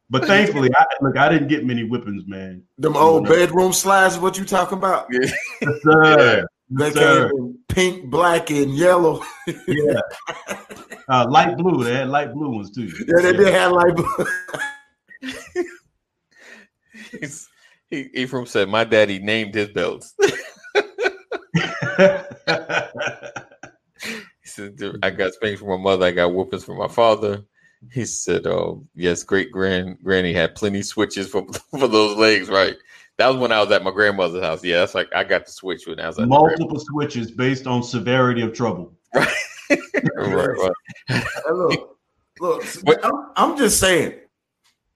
[0.09, 2.61] But thankfully, I, look, I didn't get many whippings, man.
[2.77, 5.07] Them old bedroom slides, what you talking about?
[5.13, 5.33] Yes,
[5.81, 6.45] sir.
[6.69, 7.29] They sir.
[7.29, 9.21] came in pink, black, and yellow.
[9.67, 9.99] Yeah.
[11.09, 11.83] Uh, light blue.
[11.83, 12.85] They had light blue ones too.
[12.85, 13.93] Yeah, they did have like
[17.11, 17.49] He's-
[17.89, 20.15] he, Ephraim said, "My daddy named his belts."
[24.41, 26.05] He said, "Dude, "I got spankings from my mother.
[26.05, 27.43] I got whoopings from my father."
[27.91, 31.45] He said, "Oh, yes, great grand granny had plenty switches for
[31.79, 32.75] for those legs, right?"
[33.17, 34.63] That was when I was at my grandmother's house.
[34.63, 37.83] Yeah, that's like I got the switch when I was at Multiple switches based on
[37.83, 38.93] severity of trouble.
[39.13, 39.29] grand-
[40.17, 40.71] right,
[41.09, 41.23] right.
[41.51, 41.97] Look,
[42.39, 42.63] look.
[42.83, 44.19] But- I'm, I'm just saying.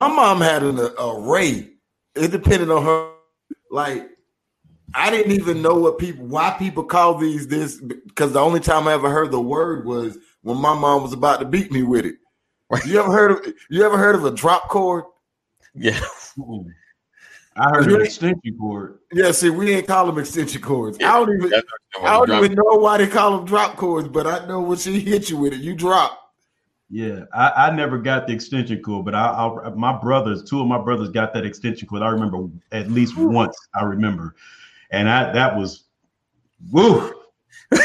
[0.00, 1.70] My mom had an array.
[2.14, 3.10] It depended on her.
[3.70, 4.08] Like,
[4.94, 8.88] I didn't even know what people, why people call these this, because the only time
[8.88, 12.06] I ever heard the word was when my mom was about to beat me with
[12.06, 12.16] it.
[12.86, 13.54] You ever heard of?
[13.70, 15.04] You ever heard of a drop cord?
[15.74, 15.98] Yeah,
[17.56, 18.98] I heard an extension cord.
[19.12, 19.30] Yeah.
[19.32, 20.98] See, we ain't call them extension cords.
[21.00, 21.52] I don't even.
[22.02, 25.00] I don't even know why they call them drop cords, but I know when she
[25.00, 26.32] hit you with it, you drop.
[26.90, 30.66] Yeah, I, I never got the extension cord, but I, I my brothers, two of
[30.66, 32.02] my brothers got that extension cord.
[32.02, 33.56] I remember at least once.
[33.74, 34.34] I remember,
[34.90, 35.84] and I that was,
[36.70, 37.12] woo.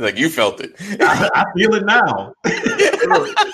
[0.00, 0.74] like you felt it.
[1.00, 2.32] I, I feel it now.
[2.44, 3.52] it,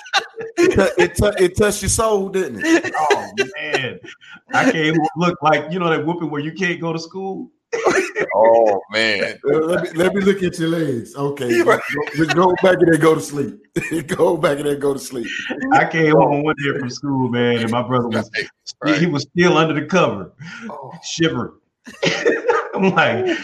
[0.99, 2.95] it, t- it, touched your soul, didn't it?
[3.09, 3.99] Oh man,
[4.55, 7.51] I can't look like you know that whooping where you can't go to school.
[8.35, 9.39] oh man.
[9.45, 11.15] Uh, let me let me look at your legs.
[11.15, 11.63] Okay.
[11.63, 11.79] Go,
[12.35, 13.61] go back and then go to sleep.
[14.07, 15.27] go back and then go to sleep.
[15.73, 18.31] I came home one day from school, man, and my brother was
[18.83, 18.99] right.
[18.99, 20.33] he was still under the cover,
[20.71, 20.93] oh.
[21.03, 21.53] shivering.
[22.77, 23.39] I'm like,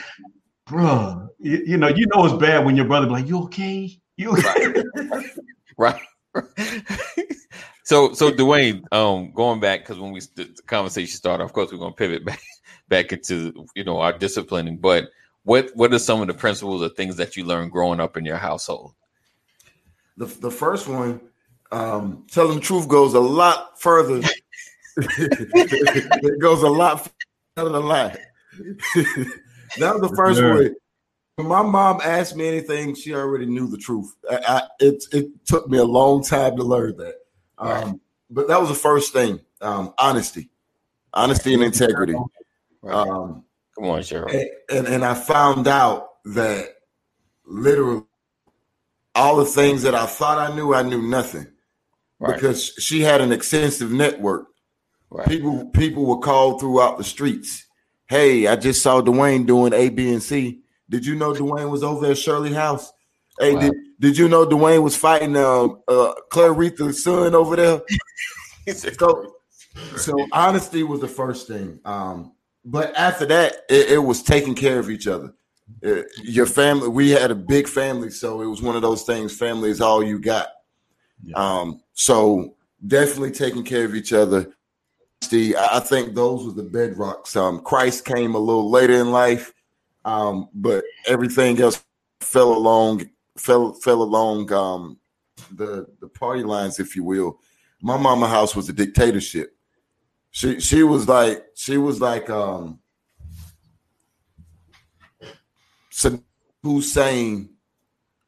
[0.66, 3.90] bro, you, you, know, you know it's bad when your brother be like, you okay?
[4.16, 4.82] You okay?
[5.76, 6.00] right.
[6.34, 6.44] right.
[7.84, 11.78] so so Dwayne, um, going back because when we the conversation started, of course we're
[11.78, 12.40] gonna pivot back
[12.88, 14.78] back into you know our disciplining.
[14.78, 15.10] But
[15.44, 18.24] what what are some of the principles or things that you learned growing up in
[18.24, 18.94] your household?
[20.16, 21.20] The the first one,
[21.70, 24.20] um, telling the truth goes a lot further.
[24.96, 27.10] it goes a lot
[27.56, 28.16] further than a lie.
[29.78, 30.54] that was the first yeah.
[30.54, 30.74] one.
[31.36, 34.14] When my mom asked me anything, she already knew the truth.
[34.30, 37.14] I, I, it it took me a long time to learn that.
[37.58, 37.94] Um, right.
[38.30, 39.40] But that was the first thing.
[39.60, 40.50] Um, honesty,
[41.14, 42.14] honesty and integrity.
[42.82, 42.94] Right.
[42.94, 44.30] Um, Come on, Cheryl.
[44.30, 46.68] And, and, and I found out that
[47.46, 48.02] literally
[49.14, 51.46] all the things that I thought I knew, I knew nothing
[52.18, 52.34] right.
[52.34, 54.48] because she had an extensive network.
[55.10, 55.28] Right.
[55.28, 57.66] People people were called throughout the streets.
[58.12, 60.60] Hey, I just saw Dwayne doing A, B, and C.
[60.90, 62.92] Did you know Dwayne was over at Shirley House?
[63.40, 63.60] Hey, wow.
[63.60, 67.80] did, did you know Dwayne was fighting uh, uh Claretha's son over there?
[68.74, 69.32] so,
[69.96, 71.80] so honesty was the first thing.
[71.86, 72.34] Um,
[72.66, 75.32] but after that, it, it, was taking care of each other.
[75.80, 79.34] It, your family, we had a big family, so it was one of those things.
[79.34, 80.48] Family is all you got.
[81.24, 81.36] Yeah.
[81.36, 84.52] Um, so definitely taking care of each other.
[85.32, 87.36] I think those were the bedrocks.
[87.36, 89.52] Um, Christ came a little later in life,
[90.04, 91.82] um, but everything else
[92.20, 94.98] fell along, fell fell along um,
[95.52, 97.38] the the party lines, if you will.
[97.80, 99.56] My mama house was a dictatorship.
[100.30, 102.78] She she was like she was like um
[105.92, 106.22] Saddam
[106.62, 107.50] Hussein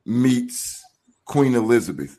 [0.04, 0.82] meets
[1.24, 2.18] Queen Elizabeth.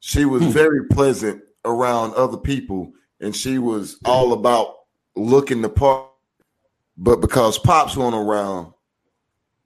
[0.00, 0.50] She was hmm.
[0.50, 2.92] very pleasant around other people,
[3.24, 4.74] and she was all about
[5.16, 6.08] looking the part.
[6.96, 8.72] But because pops weren't around,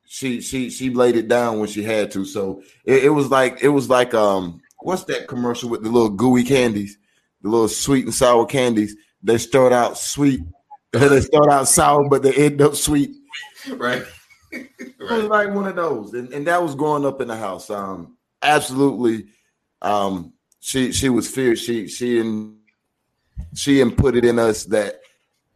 [0.07, 2.25] she she she laid it down when she had to.
[2.25, 6.09] So it, it was like it was like um what's that commercial with the little
[6.09, 6.97] gooey candies,
[7.43, 8.97] the little sweet and sour candies?
[9.23, 10.41] they start out sweet,
[10.93, 13.15] they start out sour, but they end up sweet.
[13.69, 14.03] Right.
[14.03, 14.07] right.
[14.81, 17.69] It was like one of those, and, and that was growing up in the house.
[17.69, 19.27] Um, absolutely.
[19.83, 21.61] Um, she she was fierce.
[21.61, 22.58] She she and
[23.55, 25.01] she inputted in us that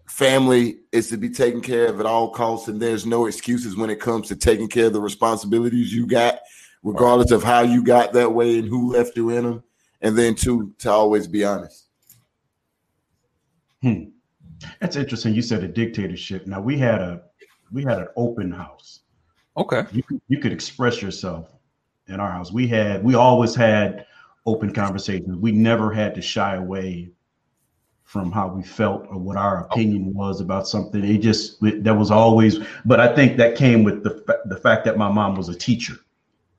[0.07, 3.91] family is to be taken care of at all costs, and there's no excuses when
[3.91, 6.41] it comes to taking care of the responsibilities you got,
[6.83, 9.63] regardless of how you got that way and who left you in them.
[10.01, 11.87] And then two, to always be honest.
[13.83, 14.05] Hmm.
[14.81, 15.35] That's interesting.
[15.35, 16.47] You said a dictatorship.
[16.47, 17.23] Now we had a
[17.73, 19.01] we had an open house.
[19.57, 19.85] Okay.
[19.93, 21.53] You could, you could express yourself
[22.09, 22.53] in our house.
[22.53, 24.07] We had we always had
[24.47, 25.37] open conversations.
[25.37, 27.11] We never had to shy away
[28.13, 31.03] from how we felt or what our opinion was about something.
[31.03, 32.59] It just it, that was always.
[32.85, 35.95] But I think that came with the the fact that my mom was a teacher,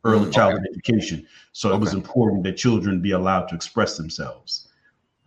[0.04, 1.28] early mm, childhood education.
[1.52, 1.78] So okay.
[1.78, 4.68] it was important that children be allowed to express themselves.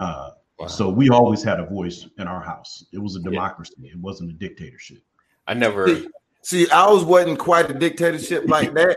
[0.00, 0.68] Uh, Wow.
[0.68, 2.86] So we always had a voice in our house.
[2.90, 3.74] It was a democracy.
[3.78, 3.90] Yeah.
[3.90, 5.02] It wasn't a dictatorship.
[5.46, 6.08] I never see,
[6.42, 6.70] see.
[6.70, 8.96] Ours wasn't quite a dictatorship like that.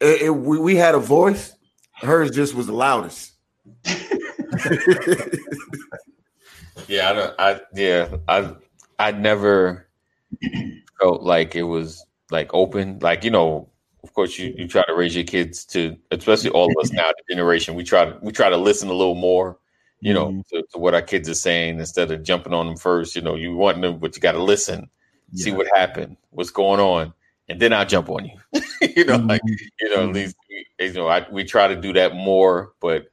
[0.00, 1.54] It, it, we, we had a voice.
[1.92, 3.34] Hers just was the loudest.
[6.86, 7.34] yeah, I don't.
[7.38, 8.54] I yeah, I
[8.98, 9.88] I never
[11.00, 12.98] felt like it was like open.
[13.00, 13.68] Like you know,
[14.02, 17.08] of course, you you try to raise your kids to, especially all of us now,
[17.08, 17.74] the generation.
[17.74, 19.58] We try to we try to listen a little more
[20.00, 20.40] you know, mm-hmm.
[20.50, 23.16] to, to, what our kids are saying instead of jumping on them first.
[23.16, 24.88] You know, you want them, but you got to listen,
[25.32, 25.44] yeah.
[25.44, 27.12] see what happened, what's going on,
[27.48, 28.38] and then I'll jump on you.
[28.80, 29.26] you know, mm-hmm.
[29.26, 30.12] like you know, at mm-hmm.
[30.12, 30.36] least
[30.78, 33.06] you know, I, we try to do that more, but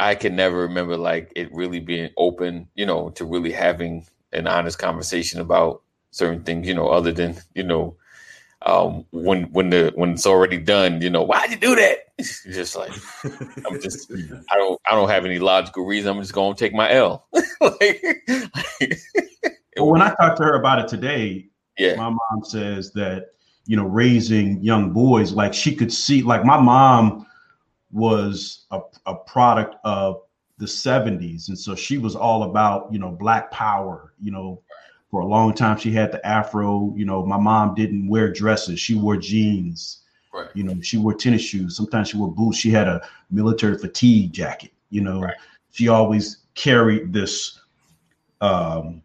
[0.00, 2.68] I can never remember like it really being open.
[2.74, 6.66] You know, to really having an honest conversation about certain things.
[6.66, 7.96] You know, other than you know
[8.66, 11.98] um, when when the when it's already done, you know, why'd you do that?
[12.18, 12.92] just like
[13.66, 14.10] I'm just
[14.50, 16.10] I don't I don't have any logical reason.
[16.10, 17.26] I'm just gonna take my L.
[17.60, 18.22] like,
[19.76, 23.32] well, when I talked to her about it today, yeah, my mom says that
[23.66, 27.26] you know raising young boys, like she could see, like my mom
[27.94, 30.20] was a, a product of
[30.58, 31.48] the 70s.
[31.48, 34.60] And so she was all about, you know, black power, you know,
[35.10, 38.80] for a long time she had the afro, you know, my mom didn't wear dresses.
[38.80, 40.02] She wore jeans.
[40.32, 40.48] Right.
[40.54, 41.76] You know, she wore tennis shoes.
[41.76, 42.58] Sometimes she wore boots.
[42.58, 44.72] She had a military fatigue jacket.
[44.90, 45.36] You know, right.
[45.70, 47.60] she always carried this
[48.40, 49.02] um,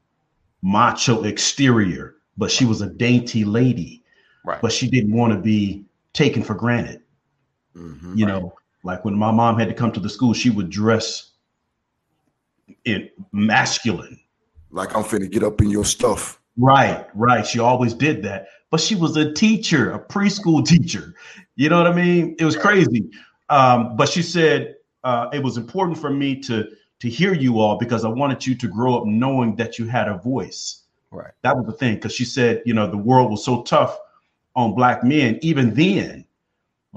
[0.64, 4.04] macho exterior, but she was a dainty lady.
[4.44, 4.60] Right.
[4.60, 7.02] But she didn't want to be taken for granted.
[7.76, 8.42] Mm-hmm, you right.
[8.42, 11.32] know, like when my mom had to come to the school, she would dress
[12.86, 14.20] in masculine.
[14.72, 16.40] Like I'm finna get up in your stuff.
[16.58, 17.46] Right, right.
[17.46, 18.48] She always did that.
[18.70, 21.16] But she was a teacher, a preschool teacher.
[21.56, 22.36] You know what I mean?
[22.38, 23.10] It was crazy.
[23.50, 26.68] Um, but she said uh, it was important for me to
[27.00, 30.10] to hear you all because I wanted you to grow up knowing that you had
[30.10, 30.84] a voice.
[31.12, 31.32] Right.
[31.44, 31.96] That was the thing.
[31.96, 33.98] Because she said, you know, the world was so tough
[34.56, 36.26] on black men, even then,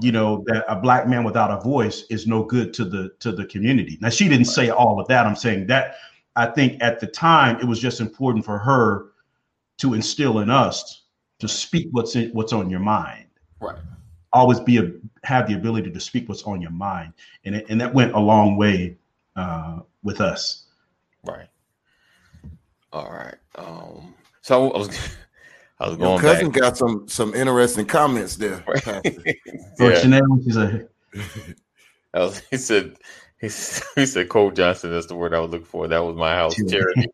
[0.01, 3.31] you know, that a black man without a voice is no good to the to
[3.31, 3.97] the community.
[4.01, 5.25] Now she didn't say all of that.
[5.25, 5.95] I'm saying that
[6.35, 9.11] I think at the time it was just important for her
[9.77, 11.03] to instill in us
[11.39, 13.25] to speak what's in what's on your mind.
[13.59, 13.77] Right.
[14.31, 14.91] Always be a
[15.23, 17.13] have the ability to speak what's on your mind,
[17.45, 18.97] and it, and that went a long way
[19.35, 20.65] uh, with us.
[21.23, 21.47] Right.
[22.91, 23.35] All right.
[23.55, 24.15] Um.
[24.41, 25.15] So I was.
[25.83, 26.21] I was Your going.
[26.21, 26.61] cousin back.
[26.61, 28.63] got some some interesting comments there.
[29.79, 29.99] yeah.
[29.99, 30.87] Chanel, she's a.
[32.13, 32.95] was, he said,
[33.41, 33.47] he,
[33.95, 34.91] he said, Cole Johnson.
[34.91, 35.87] That's the word I was looking for.
[35.87, 37.07] That was my house charity.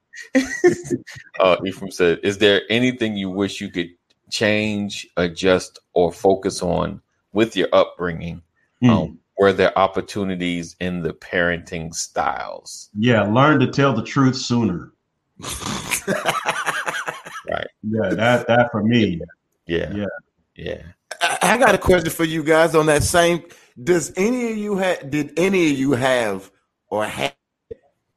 [1.40, 3.90] uh, Ephraim said, "Is there anything you wish you could
[4.30, 7.02] change, adjust, or focus on
[7.34, 8.44] with your upbringing?
[8.84, 8.90] Mm.
[8.90, 12.90] Um, were there opportunities in the parenting styles?
[12.94, 14.92] Yeah, learn to tell the truth sooner.
[17.60, 17.68] Right.
[17.84, 19.22] Yeah, that that for me.
[19.68, 19.94] Yeah.
[19.94, 20.06] Yeah.
[20.56, 20.82] Yeah.
[21.42, 23.44] I, got a question for you guys on that same.
[23.82, 25.10] Does any of you have?
[25.10, 26.52] Did any of you have
[26.88, 27.36] or have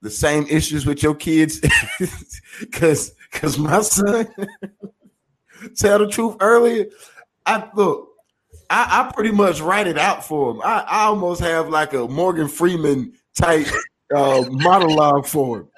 [0.00, 1.60] the same issues with your kids?
[2.60, 4.28] Because because my son
[5.76, 6.86] tell the truth earlier.
[7.46, 8.10] I look.
[8.68, 10.60] I, I, pretty much write it out for him.
[10.62, 13.66] I, I almost have like a Morgan Freeman type
[14.14, 15.68] uh, monologue for him.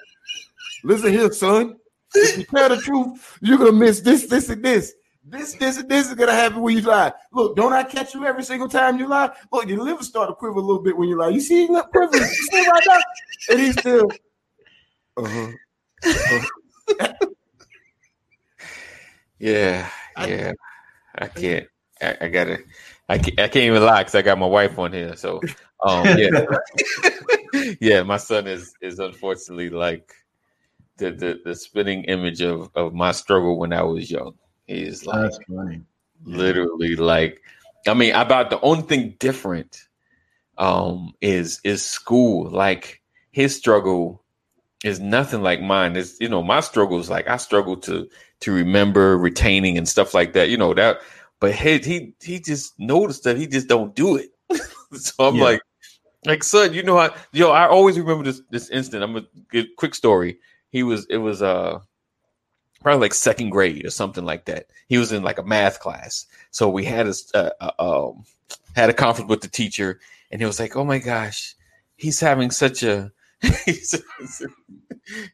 [0.83, 1.77] Listen here, son.
[2.15, 4.93] If you tell the truth, you're gonna miss this, this, and this.
[5.27, 7.11] This, this, and this is gonna happen when you lie.
[7.33, 9.31] Look, don't I catch you every single time you lie?
[9.51, 11.29] Look, your liver start to quiver a little bit when you lie.
[11.29, 12.15] You see, look, quiver.
[12.15, 12.99] You see right now,
[13.49, 14.07] and he's still.
[15.17, 15.47] Uh-huh.
[16.05, 17.13] uh-huh.
[19.39, 19.89] yeah,
[20.27, 20.51] yeah.
[21.15, 21.67] I can't.
[22.01, 22.59] I, I gotta.
[23.09, 25.15] I can't, I can't even lie because I got my wife on here.
[25.15, 25.41] So,
[25.83, 26.45] um, yeah,
[27.81, 28.03] yeah.
[28.03, 30.13] My son is is unfortunately like
[30.97, 34.35] the, the the spinning image of of my struggle when I was young.
[34.67, 35.31] He's like
[36.23, 37.41] literally like
[37.87, 39.87] I mean about the only thing different
[40.57, 42.49] um is is school.
[42.49, 44.23] Like his struggle
[44.83, 45.95] is nothing like mine.
[45.95, 48.09] Is you know, my struggle is like I struggle to
[48.41, 50.49] to remember retaining and stuff like that.
[50.49, 50.99] You know, that
[51.39, 54.29] but he he he just noticed that he just don't do it.
[54.93, 55.43] so I'm yeah.
[55.43, 55.61] like,
[56.25, 59.03] like son, you know, I yo, I always remember this this instant.
[59.03, 60.39] I'm gonna give quick story
[60.75, 61.79] he was it was uh
[62.83, 64.67] probably like second grade or something like that.
[64.89, 67.71] He was in like a math class, so we had a, uh, uh,
[68.09, 68.25] um,
[68.75, 71.55] had a conference with the teacher, and he was like, "Oh my gosh,
[71.95, 73.13] he's having such a."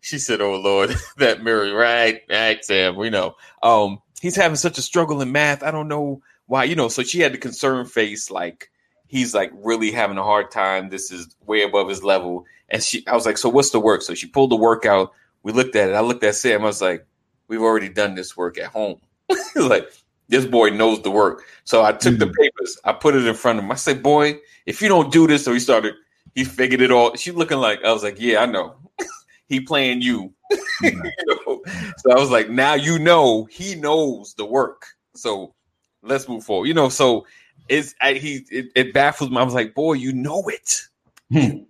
[0.01, 2.95] she said, "Oh Lord, that mirror, right, right, Sam.
[2.95, 3.33] We know.
[3.63, 5.63] Um, he's having such a struggle in math.
[5.63, 6.65] I don't know why.
[6.65, 8.69] You know." So she had the concern face, like
[9.07, 10.89] he's like really having a hard time.
[10.89, 12.45] This is way above his level.
[12.69, 15.11] And she, I was like, "So what's the work?" So she pulled the work out
[15.43, 15.93] we looked at it.
[15.93, 16.61] I looked at Sam.
[16.61, 17.05] I was like,
[17.47, 18.99] we've already done this work at home.
[19.55, 19.91] like,
[20.31, 21.43] this boy knows the work.
[21.65, 22.29] So I took mm-hmm.
[22.29, 23.71] the papers, I put it in front of him.
[23.71, 25.93] I said, boy, if you don't do this, so he started,
[26.33, 27.15] he figured it all.
[27.15, 28.75] She looking like, I was like, yeah, I know.
[29.47, 30.33] he playing you.
[30.81, 30.85] Mm-hmm.
[31.27, 31.61] you know?
[31.97, 34.85] So I was like, now you know he knows the work.
[35.15, 35.53] So
[36.01, 36.67] let's move forward.
[36.67, 37.25] You know, so
[37.67, 39.37] it's I, he it, it baffles me.
[39.37, 40.81] I was like, boy, you know it.
[41.29, 41.37] Hmm.
[41.37, 41.65] You know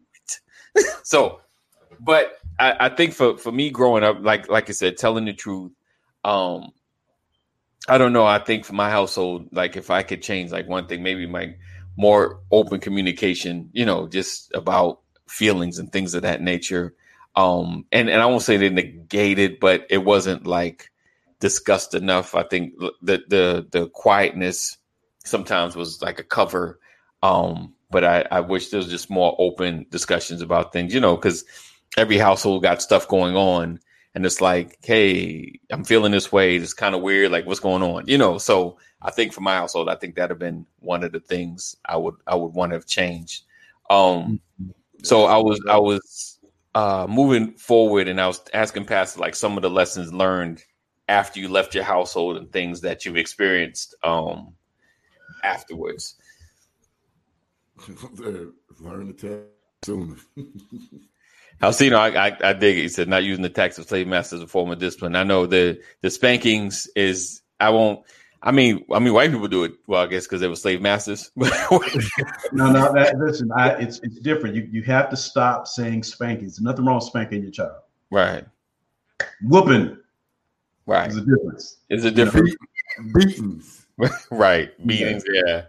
[0.76, 0.86] it.
[1.03, 1.41] so,
[1.99, 5.34] but I, I think for for me growing up, like like I said, telling the
[5.34, 5.72] truth.
[6.24, 6.72] Um,
[7.88, 8.26] I don't know.
[8.26, 11.55] I think for my household, like if I could change like one thing, maybe my
[11.97, 16.93] more open communication, you know, just about feelings and things of that nature.
[17.36, 20.91] Um, and and I won't say they negated, but it wasn't like
[21.39, 22.36] discussed enough.
[22.36, 24.78] I think the the the quietness
[25.26, 26.80] sometimes was like a cover.
[27.24, 31.16] Um, but I, I wish there was just more open discussions about things, you know,
[31.16, 31.43] because
[31.98, 33.80] every household got stuff going on
[34.16, 36.56] and it's like hey i'm feeling this way.
[36.56, 37.32] It's kind of weird.
[37.32, 38.08] Like what's going on?
[38.08, 41.12] You know so i think for my household i think that'd have been one of
[41.12, 43.44] the things i would i would want to have changed.
[43.89, 44.39] Um,
[45.04, 46.39] so I was I was
[46.76, 50.64] uh moving forward, and I was asking Pastor like some of the lessons learned
[51.10, 54.54] after you left your household and things that you've experienced um
[55.44, 56.16] afterwards.
[58.80, 59.44] Learn to tell
[59.84, 60.16] sooner.
[61.62, 61.86] I'll see.
[61.86, 62.82] You know, I, I, I dig it.
[62.82, 65.16] He said not using the tax of slave masters as a form of discipline.
[65.16, 67.41] I know the the spankings is.
[67.59, 68.03] I won't.
[68.43, 69.74] I mean, I mean, white people do it.
[69.86, 71.32] Well, I guess because they were slave masters.
[71.36, 71.47] no,
[72.51, 72.93] no.
[72.93, 74.55] That, listen, I, it's it's different.
[74.55, 76.55] You you have to stop saying spankings.
[76.55, 77.82] There's nothing wrong with spanking your child.
[78.09, 78.45] Right.
[79.43, 79.97] Whooping.
[80.88, 81.12] Right.
[81.12, 81.78] There's a difference.
[81.89, 82.55] Is a difference.
[83.14, 83.86] Beatings.
[84.32, 84.88] right.
[84.88, 85.24] Beatings.
[85.32, 85.64] Yeah.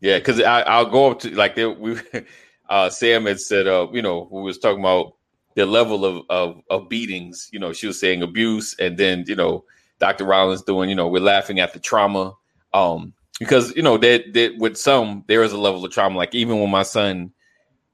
[0.00, 0.18] Yeah.
[0.18, 1.98] Because I, I'll go up to like there, we.
[2.66, 5.16] Uh, Sam had said, uh, you know, we was talking about
[5.54, 7.48] the level of, of of beatings.
[7.52, 9.64] You know, she was saying abuse, and then you know,
[9.98, 10.24] Dr.
[10.24, 10.88] Rollins doing.
[10.88, 12.34] You know, we're laughing at the trauma.
[12.72, 16.16] Um, because you know that that with some there is a level of trauma.
[16.16, 17.32] Like even when my son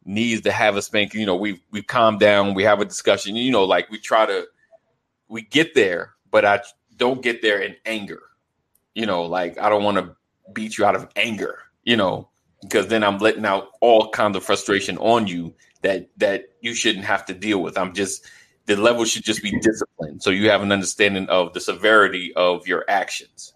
[0.05, 3.37] needs to have a spanking, you know, we we calm down, we have a discussion.
[3.37, 4.47] You know, like we try to
[5.29, 6.61] we get there, but I
[6.97, 8.23] don't get there in anger.
[8.95, 10.17] You know, like I don't want to
[10.53, 11.59] beat you out of anger.
[11.85, 12.30] You know,
[12.63, 17.05] because then I'm letting out all kinds of frustration on you that that you shouldn't
[17.05, 17.79] have to deal with.
[17.79, 18.27] I'm just
[18.67, 22.67] the level should just be disciplined, so you have an understanding of the severity of
[22.67, 23.55] your actions.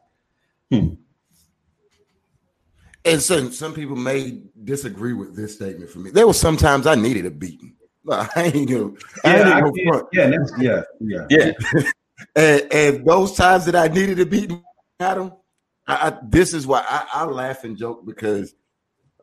[0.71, 0.95] Hmm.
[3.05, 6.11] And some some people may disagree with this statement for me.
[6.11, 7.75] There was sometimes I needed a beating.
[8.11, 8.93] I ain't gonna,
[9.25, 11.53] yeah, I ain't I yeah, yeah, yeah, yeah.
[12.37, 14.63] and, and, those times that I needed a beating,
[15.01, 15.33] Adam,
[15.87, 18.55] I, I, this is why I, I laugh and joke because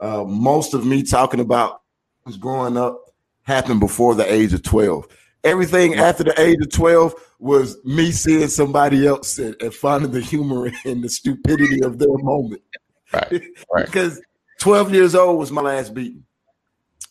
[0.01, 1.81] uh, most of me talking about
[2.25, 3.11] was growing up
[3.43, 5.07] happened before the age of 12.
[5.43, 10.21] Everything after the age of 12 was me seeing somebody else and, and finding the
[10.21, 12.61] humor and the stupidity of their moment.
[13.13, 13.43] Right,
[13.73, 13.85] right.
[13.85, 14.21] because
[14.59, 16.23] 12 years old was my last beating.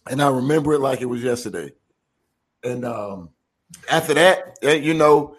[0.08, 1.72] And I remember it like it was yesterday.
[2.62, 3.30] And um,
[3.90, 5.36] after that, eh, you know,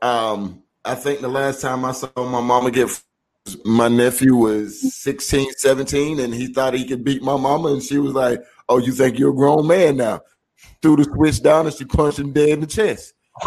[0.00, 3.02] um, I think the last time I saw my mama get
[3.64, 7.72] my nephew was 16, 17, and he thought he could beat my mama.
[7.72, 10.20] And she was like, Oh, you think you're a grown man now?
[10.80, 13.14] Threw the switch down and she punched him dead in the chest.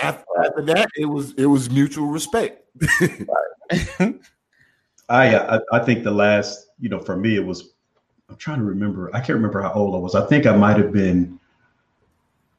[0.00, 2.64] after, after, that, it was it was mutual respect.
[5.08, 7.72] I, I I think the last, you know, for me, it was
[8.28, 9.10] I'm trying to remember.
[9.14, 10.14] I can't remember how old I was.
[10.14, 11.38] I think I might have been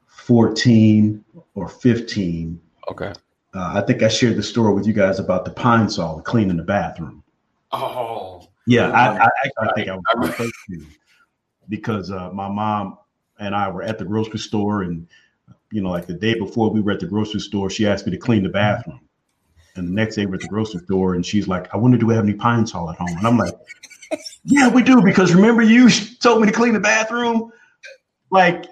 [0.06, 2.60] 14 or 15.
[2.90, 3.12] Okay.
[3.54, 6.64] Uh, I think I shared the story with you guys about the Pine-Sol cleaning the
[6.64, 7.22] bathroom.
[7.70, 10.52] Oh, yeah, I, I, I think I was
[11.68, 12.98] because uh, my mom
[13.38, 15.06] and I were at the grocery store, and
[15.70, 18.12] you know, like the day before we were at the grocery store, she asked me
[18.12, 19.00] to clean the bathroom.
[19.76, 22.06] And the next day we're at the grocery store, and she's like, "I wonder, do
[22.06, 23.54] we have any Pine-Sol at home?" And I'm like,
[24.44, 27.52] "Yeah, we do, because remember you told me to clean the bathroom."
[28.30, 28.66] Like,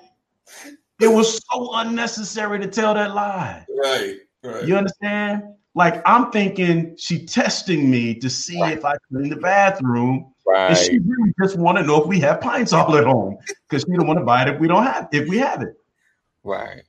[1.01, 3.66] it was so unnecessary to tell that lie.
[3.68, 4.16] Right.
[4.43, 4.66] Right.
[4.66, 5.43] You understand?
[5.74, 8.76] Like I'm thinking she testing me to see right.
[8.76, 10.32] if I clean the bathroom.
[10.47, 10.70] Right.
[10.70, 13.38] And she really just want to know if we have Pine-Sol at home
[13.68, 15.76] because she don't want to buy it if we don't have if we have it.
[16.45, 16.82] Right.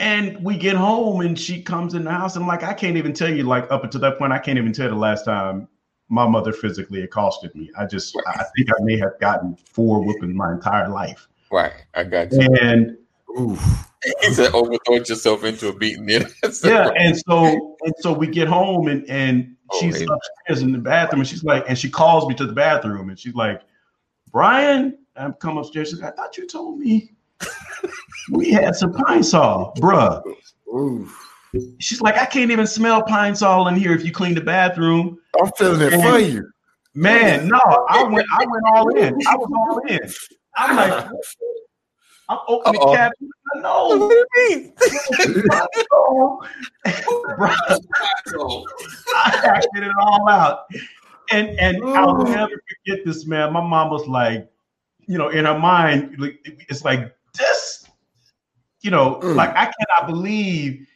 [0.00, 2.96] And we get home and she comes in the house and I'm like, I can't
[2.96, 5.68] even tell you, like up until that point, I can't even tell the last time
[6.08, 7.70] my mother physically accosted me.
[7.76, 8.24] I just right.
[8.28, 11.28] I think I may have gotten four whoopings my entire life.
[11.50, 11.72] Right.
[11.94, 12.40] I got you.
[12.60, 12.96] And
[13.38, 13.88] oof
[14.20, 16.08] he said overthrow yourself into a beating.
[16.64, 20.78] yeah, and so and so we get home and and oh, she's upstairs in the
[20.78, 23.62] bathroom and she's like, and she calls me to the bathroom and she's like,
[24.30, 25.90] Brian, I'm come upstairs.
[25.90, 27.12] She's like, I thought you told me
[28.30, 30.22] we had some Pine-Sol, bruh.
[30.74, 31.24] Oof.
[31.78, 35.18] She's like, I can't even smell Pine-Sol in here if you clean the bathroom.
[35.40, 36.48] I'm feeling it for you.
[36.94, 39.14] Man, no, I went, I went all in.
[39.26, 40.00] I was all in.
[40.56, 41.10] I'm like,
[42.28, 43.30] I'm opening the cabinet.
[43.56, 43.88] No.
[43.98, 44.72] What do you mean?
[49.14, 50.66] I acted it all out.
[51.30, 52.52] And and I'll never
[52.86, 53.52] forget this, man.
[53.52, 54.48] My mom was like,
[55.06, 56.16] you know, in her mind,
[56.68, 57.86] it's like this,
[58.80, 59.34] you know, mm.
[59.34, 60.86] like I cannot believe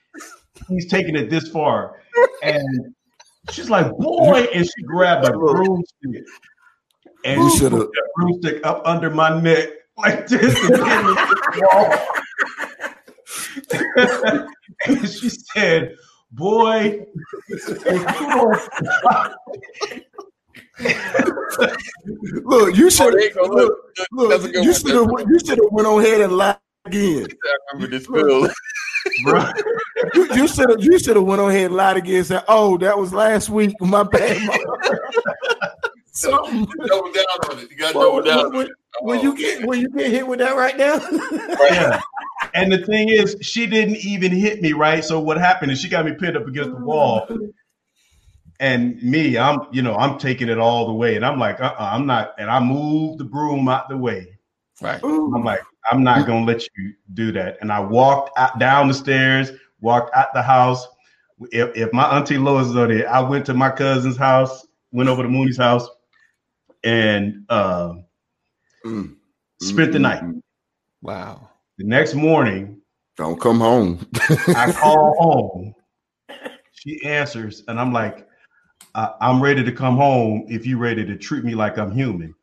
[0.69, 2.03] he's taking it this far.
[2.43, 2.95] And
[3.51, 6.25] she's like, boy, and she grabbed a broomstick
[7.25, 9.69] and you should have broomstick up under my neck
[10.03, 10.59] like this
[14.87, 15.97] and she said,
[16.33, 17.07] Boy,
[22.45, 23.75] look, you should oh, look,
[24.13, 27.27] look, look you should have you should have went on ahead and lied again.
[27.45, 28.49] I remember this bill.
[29.25, 29.45] Bro,
[30.35, 32.79] you should have you should have went on ahead and lied again and said, "Oh,
[32.79, 33.75] that was last week.
[33.81, 34.49] My bad."
[36.13, 36.67] Something.
[36.87, 37.71] double down on it.
[37.71, 38.53] You got to Well, double down.
[38.55, 38.69] when,
[39.01, 40.99] when you get when you get hit with that right now.
[41.73, 42.01] Yeah.
[42.55, 45.03] And the thing is, she didn't even hit me, right?
[45.03, 47.27] So what happened is she got me pinned up against the wall.
[48.61, 51.17] And me, I'm, you know, I'm taking it all the way.
[51.17, 52.35] And I'm like, uh-uh, I'm not.
[52.39, 54.39] And I moved the broom out the way.
[54.83, 55.03] Right.
[55.03, 57.57] I'm like, I'm not gonna let you do that.
[57.61, 60.87] And I walked out down the stairs, walked out the house.
[61.53, 65.23] If, if my auntie Lois was there, I went to my cousin's house, went over
[65.23, 65.89] to Mooney's house,
[66.85, 67.95] and uh,
[68.85, 69.17] Mm.
[69.61, 70.23] spent the night.
[71.03, 71.51] Wow.
[71.79, 72.81] The next morning,
[73.17, 74.07] Don't come home.
[74.49, 75.75] I call home.
[76.73, 78.27] She answers, and I'm like,
[78.95, 82.35] I- I'm ready to come home if you're ready to treat me like I'm human.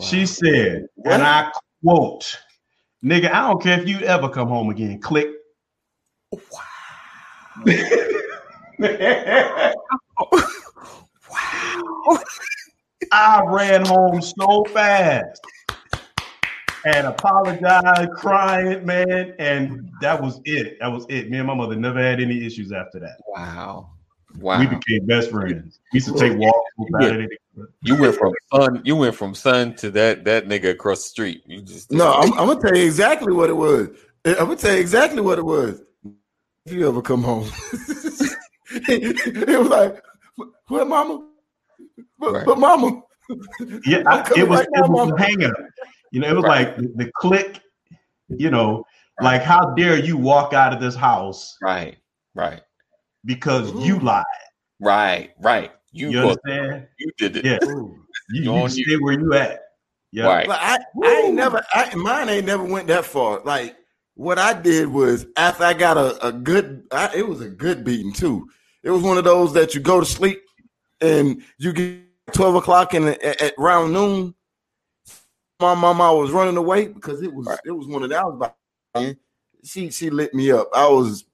[0.00, 1.50] She said, and I
[1.84, 2.36] quote,
[3.04, 5.00] nigga, I don't care if you ever come home again.
[5.00, 5.28] Click.
[6.32, 6.40] Wow.
[11.30, 12.18] Wow.
[13.12, 15.40] I ran home so fast
[16.86, 19.34] and apologized, crying, man.
[19.38, 20.78] And that was it.
[20.80, 21.30] That was it.
[21.30, 23.16] Me and my mother never had any issues after that.
[23.28, 23.90] Wow.
[24.38, 24.60] Wow.
[24.60, 25.80] We became best friends.
[25.92, 27.36] We used to take walks on Saturday.
[27.82, 28.82] you went from son.
[28.84, 31.42] You went from son to that that nigga across the street.
[31.46, 33.88] You just No, I'm, I'm gonna tell you exactly what it was.
[34.24, 35.82] Eh, I'm gonna tell you exactly what it was.
[36.66, 37.48] If you ever come home,
[38.88, 40.02] it was like,
[40.68, 41.26] "Where, mama?
[42.18, 42.46] But, Right.
[42.46, 43.02] but mama."
[43.84, 45.14] Yeah, I'm I, coming it was right now, it was mama.
[45.14, 45.54] a hang up.
[46.12, 46.68] You know, it was Right.
[46.68, 47.60] like the, the click,
[48.28, 48.84] you know,
[49.20, 51.96] like how dare you walk out of this house right,
[52.34, 52.62] right,
[53.24, 54.24] because you lied.
[54.80, 55.72] right, right.
[55.92, 56.86] You You understand?
[56.98, 57.44] you did it.
[57.44, 57.58] Yeah.
[57.64, 58.68] You, you you.
[58.68, 59.62] stay where you at.
[60.12, 60.26] Yeah.
[60.26, 60.46] Right.
[60.46, 63.40] Like, I, I ain't never, I, mine ain't never went that far.
[63.44, 63.76] Like
[64.14, 67.84] what I did was after I got a, a good, I, it was a good
[67.84, 68.46] beating too.
[68.82, 70.40] It was one of those that you go to sleep
[71.00, 72.00] and you get
[72.32, 74.34] twelve o'clock and at, round noon.
[75.60, 77.58] My mama was running away because it was Right.
[77.64, 78.34] it was one of those.
[78.34, 78.56] About
[79.64, 80.68] she she lit me up.
[80.74, 81.24] I was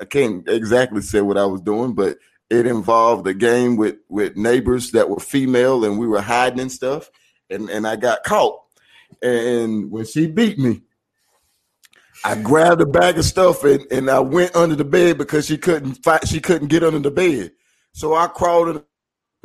[0.00, 2.18] I can't exactly say what I was doing, but
[2.50, 6.72] it involved a game with with neighbors that were female and we were hiding and
[6.72, 7.10] stuff
[7.50, 8.60] and and I got caught.
[9.22, 10.82] And when she beat me,
[12.24, 15.58] I grabbed a bag of stuff and, and I went under the bed because she
[15.58, 17.52] couldn't fight, she couldn't get under the bed.
[17.92, 18.84] So I crawled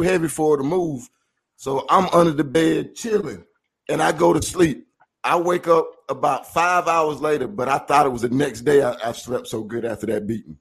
[0.06, 1.10] heavy for her to move.
[1.56, 3.44] So I'm under the bed chilling
[3.90, 4.88] and I go to sleep.
[5.24, 8.82] I wake up about five hours later, but I thought it was the next day
[8.84, 10.58] I, I slept so good after that beating.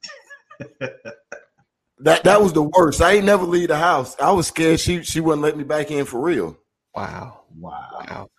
[2.01, 3.01] that that was the worst.
[3.01, 4.17] I ain't never leave the house.
[4.19, 6.57] I was scared she she wouldn't let me back in for real.
[6.95, 7.43] Wow.
[7.57, 7.89] Wow.
[7.93, 8.31] Wow.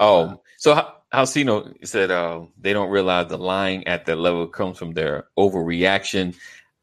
[0.00, 4.78] Oh, so how Halcino said uh, they don't realize the lying at that level comes
[4.78, 6.36] from their overreaction.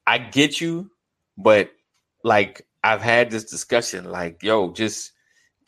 [0.07, 0.89] I get you,
[1.37, 1.71] but
[2.23, 5.13] like I've had this discussion, like, yo, just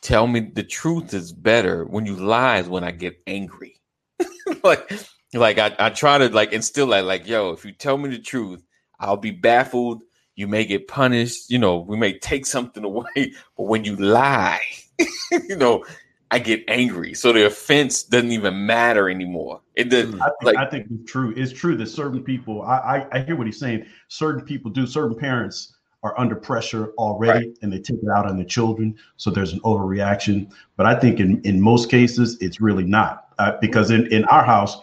[0.02, 1.86] tell me the truth is better.
[1.86, 3.82] When you lie is when I get angry.
[4.64, 4.92] like,
[5.34, 8.20] like I, I try to like instill that, like, yo, if you tell me the
[8.20, 8.64] truth,
[9.00, 10.04] I'll be baffled.
[10.36, 11.50] You may get punished.
[11.50, 13.34] You know, we may take something away.
[13.58, 14.62] But when you lie,
[15.32, 15.86] you know,
[16.32, 17.14] I get angry.
[17.14, 19.62] So the offense doesn't even matter anymore.
[19.76, 20.22] It doesn't mm.
[20.22, 21.34] I think, like I think it's true.
[21.38, 23.86] It's true that certain people, I, I, I hear what he's saying.
[24.10, 25.75] Certain people do, certain parents
[26.06, 28.96] are under pressure already and they take it out on the children.
[29.18, 30.54] So there's an overreaction.
[30.78, 33.30] But I think in, in most cases, it's really not.
[33.40, 34.78] Uh, because in, in our house,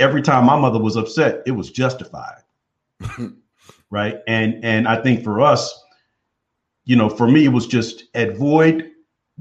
[0.00, 2.42] every time my mother was upset, it was justified.
[3.90, 4.18] right.
[4.26, 5.84] And and I think for us,
[6.84, 8.90] you know, for me, it was just avoid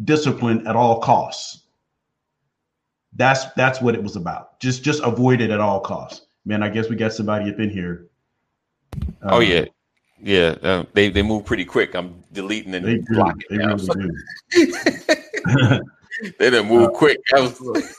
[0.04, 1.64] discipline at all costs.
[3.14, 4.60] That's that's what it was about.
[4.60, 6.28] Just just avoid it at all costs.
[6.46, 8.06] Man, I guess we got somebody up in here.
[9.24, 9.66] oh Uh, yeah.
[10.22, 10.56] Yeah.
[10.62, 11.96] Uh, they they move pretty quick.
[11.96, 13.76] I'm deleting and they blocking They now.
[13.76, 14.12] really
[14.52, 15.82] do.
[16.40, 17.20] they didn't move quick.
[17.32, 17.96] That was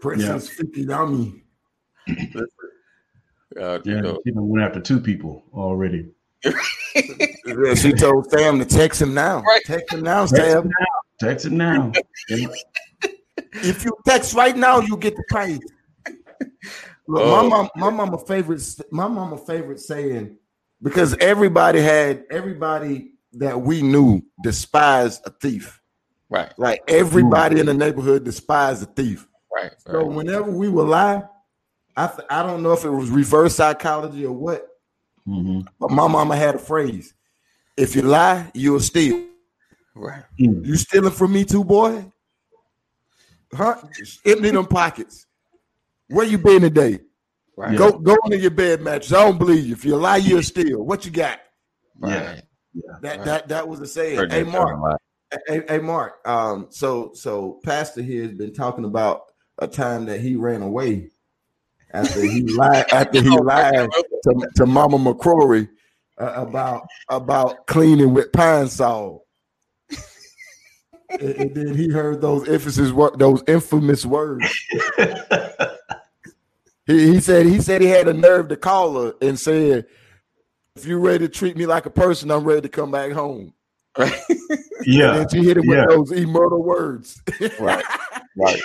[0.00, 1.42] Princess Fifty Dummy.
[2.08, 2.14] uh,
[3.84, 4.18] you yeah, know.
[4.24, 6.08] she done went after two people already.
[6.44, 9.40] Yeah, she told Sam to text him now.
[9.42, 9.60] Right.
[9.64, 10.64] Text him now, Text Sam.
[10.66, 10.86] it now.
[11.28, 11.92] Text it now.
[13.52, 15.58] If you text right now, you get the prize.
[17.06, 17.42] Look, Oh.
[17.42, 20.36] my mom, my mama favorite, my mama favorite saying,
[20.82, 25.80] because everybody had everybody that we knew despised a thief.
[26.30, 26.52] Right.
[26.58, 29.26] Like everybody in the neighborhood despised a thief.
[29.54, 29.72] Right.
[29.78, 30.06] So right.
[30.06, 31.22] whenever we would lie,
[31.96, 34.68] I th- I don't know if it was reverse psychology or what,
[35.26, 35.66] Mhm.
[35.80, 37.14] but my mama had a phrase:
[37.76, 39.24] "If you lie, you'll steal."
[39.94, 40.22] Right.
[40.38, 40.64] Mm.
[40.64, 42.12] You stealing from me too, boy?
[43.52, 43.80] Huh?
[44.24, 45.26] Empty them pockets.
[46.08, 47.00] Where you been today?
[47.58, 47.76] Right.
[47.76, 49.12] Go go into your bed mattress.
[49.12, 49.72] I don't believe you.
[49.72, 50.80] If you lie, you're steal.
[50.84, 51.40] What you got?
[51.98, 52.40] Right.
[52.72, 52.82] Yeah.
[53.02, 53.24] That Right.
[53.24, 54.30] that that was the saying.
[54.30, 55.02] Hey Mark, term a lot.
[55.48, 56.20] Hey, hey, Mark.
[56.24, 59.22] Um, so so Pastor here has been talking about
[59.58, 61.10] a time that he ran away
[61.90, 63.90] after he lied after he lied
[64.22, 65.68] to, to Mama McCrory
[66.16, 69.26] uh, about about cleaning with pine sol.
[71.10, 74.46] and, and then he heard those emphasis those infamous words.
[76.88, 79.86] he, he said he said he had a nerve to call her and said,
[80.74, 83.54] "If you're ready to treat me like a person, I'm ready to come back home."
[83.96, 84.20] Right.
[84.86, 85.16] Yeah.
[85.16, 85.86] And she hit him yeah.
[85.86, 87.20] with those immortal words.
[87.60, 87.84] right.
[88.40, 88.60] Right.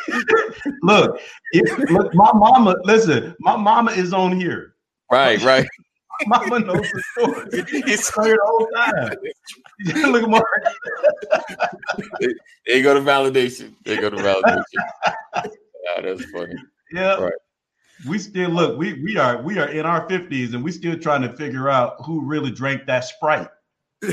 [0.84, 1.20] look,
[1.52, 4.76] if, look, my mama, listen, my mama is on here.
[5.12, 5.66] Right, right.
[6.28, 7.84] mama knows the story.
[7.88, 10.12] He's clear the whole time.
[10.12, 10.46] look at Mark.
[12.20, 13.74] they, you go to validation.
[13.84, 14.64] They go to validation.
[15.36, 16.54] oh, that's funny.
[16.92, 17.16] Yeah.
[17.16, 17.34] Right.
[18.08, 21.22] We still look, we we are we are in our 50s and we still trying
[21.22, 23.50] to figure out who really drank that sprite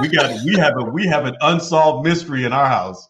[0.00, 3.08] we got we have a we have an unsolved mystery in our house.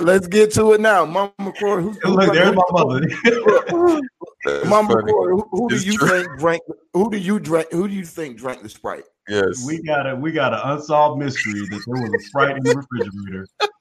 [0.00, 1.82] Let's get to it now, Mama McCoy.
[1.82, 3.00] Who's, who's Look, there's my mother.
[4.66, 6.08] Mama McCoy, who, who do you true.
[6.08, 6.62] think drank?
[6.94, 7.68] Who do you drink?
[7.70, 9.04] Who do you think drank the sprite?
[9.28, 12.64] Yes, we got a we got an unsolved mystery that there was a sprite in
[12.64, 13.46] the refrigerator,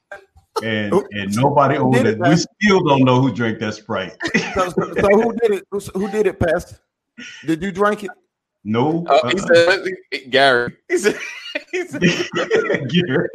[0.63, 2.05] and and nobody owned it.
[2.07, 4.15] it we still don't know who drank that sprite.
[4.53, 5.63] so, so, so, who did it?
[5.93, 6.77] Who did it, Pastor?
[7.45, 8.11] Did you drink it?
[8.63, 9.05] No.
[9.07, 9.53] Oh, he uh-uh.
[9.53, 10.75] said Gary.
[10.89, 11.17] He said,
[11.71, 12.01] he said
[12.89, 13.29] Gary.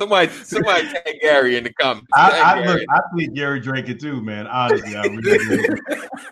[0.00, 2.08] somebody, somebody tag Gary in the comments.
[2.14, 4.46] I, I look, I think Gary drank it too, man.
[4.46, 5.76] Honestly, I really do.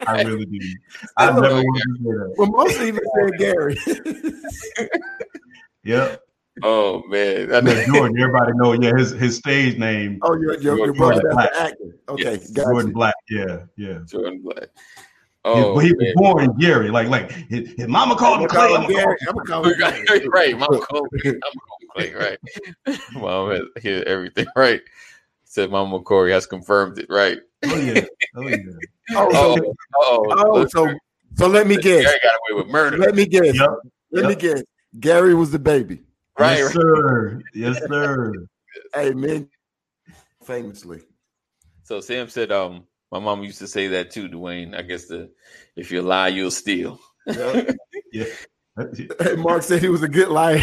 [0.06, 0.58] I really do.
[1.18, 2.34] I, I never want to say that.
[2.38, 3.78] Well, most even said Gary.
[5.84, 6.22] yep.
[6.62, 8.20] Oh man, I know Jordan.
[8.20, 10.18] Everybody know, yeah, his his stage name.
[10.22, 11.51] Oh, your your, your brother Black.
[11.55, 11.96] actor.
[12.09, 12.51] Okay, yes.
[12.51, 12.94] Jordan you.
[12.94, 13.14] Black.
[13.28, 13.98] Yeah, yeah.
[14.07, 14.68] Jordan Black.
[15.44, 16.90] Oh, he was born Gary.
[16.90, 18.74] Like, like his, his mama called him Clay.
[18.74, 19.16] I'm Gary.
[19.26, 19.74] I'm call him
[20.07, 20.26] Clay.
[20.28, 20.59] right.
[20.59, 21.30] Mama called me.
[21.30, 22.12] I'm Clay.
[22.14, 22.38] Right.
[23.14, 24.46] Mom hear everything.
[24.55, 24.82] Right.
[25.44, 27.07] Said Mama Corey has confirmed it.
[27.09, 27.38] Right.
[27.64, 28.05] Oh yeah.
[28.36, 28.57] Oh yeah.
[29.12, 30.94] oh, so, oh, oh, so
[31.36, 32.05] so let me guess.
[32.05, 32.98] Gary got away with murder.
[32.98, 33.59] Let me guess.
[33.59, 33.70] Yep.
[34.12, 34.28] Let yep.
[34.28, 34.62] me guess.
[34.98, 36.03] Gary was the baby.
[36.41, 36.59] Right.
[36.59, 37.43] Yes, sir.
[37.53, 38.32] Yes, sir.
[38.97, 39.51] Amen.
[40.43, 41.03] Famously.
[41.82, 44.74] So Sam said, um, my mom used to say that too, Dwayne.
[44.74, 45.30] I guess the
[45.76, 46.99] if you lie, you'll steal.
[47.32, 47.72] Yeah.
[48.12, 48.24] yeah.
[49.20, 50.57] Hey, Mark said he was a good liar.
[50.57, 50.62] hey,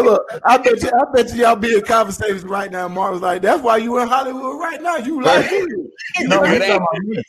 [0.00, 2.88] look, I bet you, I bet you y'all be in conversations right now.
[2.88, 4.96] Mark was like, "That's why you in Hollywood right now.
[4.96, 7.22] You like no, he's talking about me.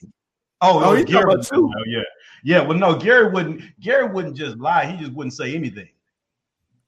[0.61, 1.71] Oh, oh, he's Gary, talking too.
[1.77, 2.01] Oh, yeah,
[2.45, 2.61] yeah.
[2.61, 3.61] Well, no, Gary wouldn't.
[3.81, 4.85] Gary wouldn't just lie.
[4.85, 5.89] He just wouldn't say anything.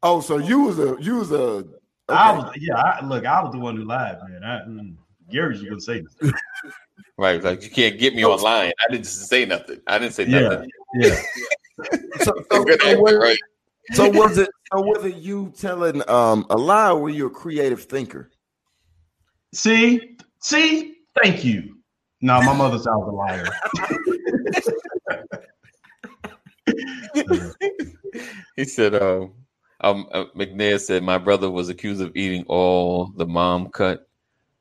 [0.04, 1.66] Oh, so you was a you was a
[2.10, 2.20] Okay.
[2.20, 2.76] I was, yeah.
[2.76, 4.44] I, look, I was the one who lied, man.
[4.44, 4.96] I, mm,
[5.30, 6.32] Gary's gonna say this.
[7.18, 8.72] right, like you can't get me online.
[8.88, 9.82] I didn't say nothing.
[9.88, 10.70] I didn't say nothing.
[10.96, 11.20] Yeah.
[12.22, 13.38] so, so, so, was, right?
[13.92, 14.50] so was it?
[14.72, 18.32] So was it you telling um, a lie, or were you a creative thinker?
[19.54, 21.77] See, see, thank you.
[22.22, 23.46] No, my mother sounds a liar.
[28.56, 29.34] he said, um,
[29.82, 34.08] um, uh, McNair said my brother was accused of eating all the mom cut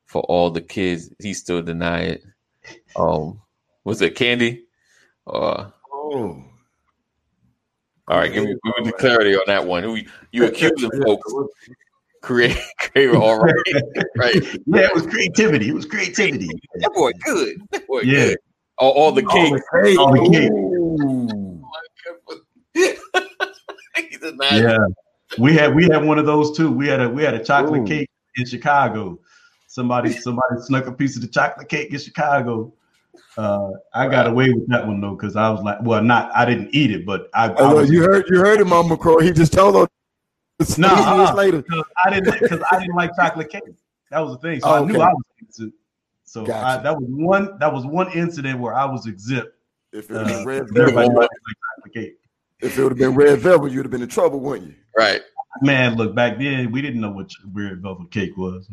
[0.04, 1.10] for all the kids.
[1.18, 2.24] He still denied it.
[2.94, 3.40] Um,
[3.84, 4.64] was it candy?
[5.26, 6.44] Uh, oh.
[8.08, 9.82] All right, give me, give me the clarity on that one.
[9.82, 9.98] Who
[10.30, 11.32] you accusing folks?
[12.26, 12.58] Create,
[12.92, 13.54] create, all right,
[14.16, 14.34] right.
[14.66, 15.68] Yeah, it was creativity.
[15.68, 16.48] It was creativity.
[16.80, 17.56] That boy good.
[17.70, 18.30] That boy yeah.
[18.30, 18.38] good.
[18.78, 19.52] All, all the cake.
[19.96, 20.28] All the
[22.74, 24.42] cake.
[24.52, 24.78] yeah.
[25.38, 26.72] We had we had one of those too.
[26.72, 27.86] We had a we had a chocolate Ooh.
[27.86, 29.20] cake in Chicago.
[29.68, 32.74] Somebody somebody snuck a piece of the chocolate cake in Chicago.
[33.38, 36.44] Uh, I got away with that one though because I was like, well, not I
[36.44, 37.50] didn't eat it, but I.
[37.50, 39.22] I was, you heard you heard him on McCroy.
[39.22, 39.88] He just told
[40.58, 40.66] her.
[40.78, 41.64] No, uh, later.
[42.04, 43.62] I didn't because I didn't like chocolate cake.
[44.10, 44.60] That was the thing.
[44.60, 45.74] So oh, I knew I was innocent.
[46.24, 46.80] So gotcha.
[46.80, 49.52] I, that was one that was one incident where I was exempt.
[49.92, 52.18] If it was uh, red velvet, like chocolate cake.
[52.60, 54.76] If it would have been red velvet, you'd have been in trouble, wouldn't you?
[54.96, 55.22] Right.
[55.62, 58.68] Man, look back then we didn't know what red velvet cake was.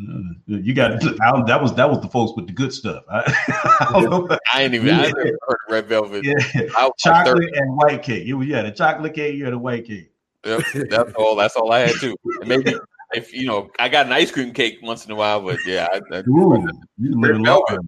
[0.48, 3.04] You got that was that was the folks with the good stuff.
[3.10, 3.22] I,
[3.80, 4.98] I, I ain't even yeah.
[4.98, 6.26] I never heard of red velvet.
[6.26, 6.90] Yeah.
[6.98, 8.28] chocolate and white cake.
[8.28, 10.13] It was yeah, the chocolate cake, you had the white cake.
[10.46, 11.36] Yep, that's all.
[11.36, 12.16] That's all I had too.
[12.42, 12.76] And maybe
[13.14, 15.88] if you know, I got an ice cream cake once in a while, but yeah,
[15.92, 16.68] I, I, Ooh,
[17.00, 17.80] red velvet.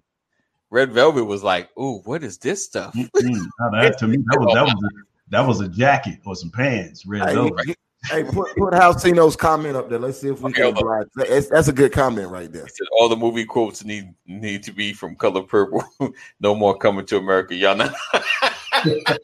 [0.70, 3.44] Red velvet was like, "Ooh, what is this stuff?" Mm-hmm.
[3.72, 4.88] that, to me, that was that was a,
[5.28, 7.06] that was a jacket or some pants.
[7.06, 7.76] Red velvet.
[8.10, 9.98] Hey, put put Halcino's comment up there.
[9.98, 11.04] Let's see if we okay, can.
[11.16, 12.68] That's, that's a good comment right there.
[12.68, 15.84] Said, All the movie quotes need need to be from Color Purple.
[16.40, 17.76] no more coming to America, y'all.
[17.76, 17.94] Not.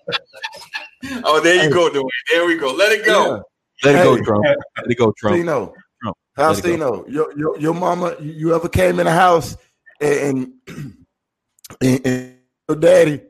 [1.24, 2.08] Oh, there you go, Dwayne.
[2.30, 2.72] There we go.
[2.72, 3.42] Let it go.
[3.84, 4.22] Let it go, Hey.
[4.22, 4.44] Trump.
[4.44, 5.36] Let it go, Trump.
[5.36, 6.16] Tino, Trump.
[6.36, 7.04] how's Let?
[7.08, 9.56] Your, your your mama, you you ever came in the house
[10.00, 10.52] and,
[11.80, 12.36] and, and
[12.68, 13.20] your daddy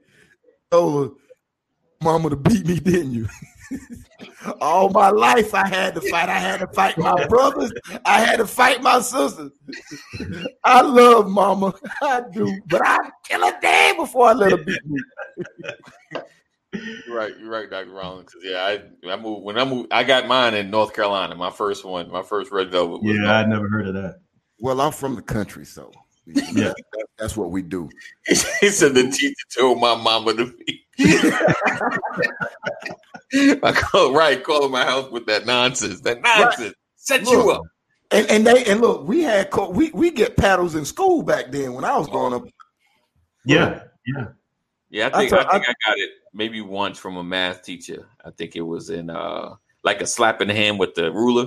[0.70, 1.14] told her,
[2.02, 3.28] mama to beat me, didn't you?
[4.60, 6.28] All my life I had to fight.
[6.28, 7.72] I had to fight my brothers.
[8.04, 9.52] I had to fight my sisters.
[10.64, 11.72] I love mama.
[12.02, 12.60] I do.
[12.68, 15.00] But I kill a day before I let her beat me.
[16.72, 17.90] You're right, you're right, Dr.
[17.90, 18.32] Rollins.
[18.32, 19.92] 'Cause, yeah, I, I moved when I moved.
[19.92, 21.34] I got mine in North Carolina.
[21.34, 23.02] My first one, my first red velvet.
[23.02, 24.20] Was Yeah, I never heard of that.
[24.58, 25.92] Well, I'm from the country, so
[26.26, 26.72] Yeah.
[26.92, 27.88] that- that's what we do.
[28.26, 30.86] he said the teacher told my mama to be.
[33.62, 36.00] I call right, calling my house with that nonsense.
[36.00, 37.62] That nonsense set you up.
[38.10, 41.72] And and they and look, we had we we get paddles in school back then
[41.74, 42.12] when I was oh.
[42.12, 42.44] growing up.
[43.44, 44.26] Yeah, yeah.
[44.92, 47.62] Yeah, I I think I, told- think I, got it maybe once from a math
[47.62, 48.06] teacher.
[48.24, 51.46] I think it was in uh like a slap in the hand with the ruler.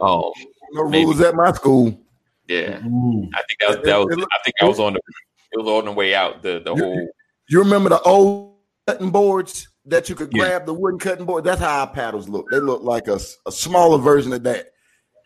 [0.00, 0.32] Oh
[0.72, 1.04] No Maybe.
[1.04, 1.96] rules at my school.
[2.48, 3.28] yeah, Ooh.
[3.34, 5.00] I think that was, that was I think I was on the
[5.52, 6.42] it was on the way out.
[6.42, 7.08] The the You- whole
[7.48, 8.56] You remember the old
[8.86, 10.44] cutting boards that you could Yeah.
[10.44, 11.44] grab the wooden cutting board?
[11.44, 12.46] That's how our paddles look.
[12.50, 14.68] They look like a, a smaller version of that.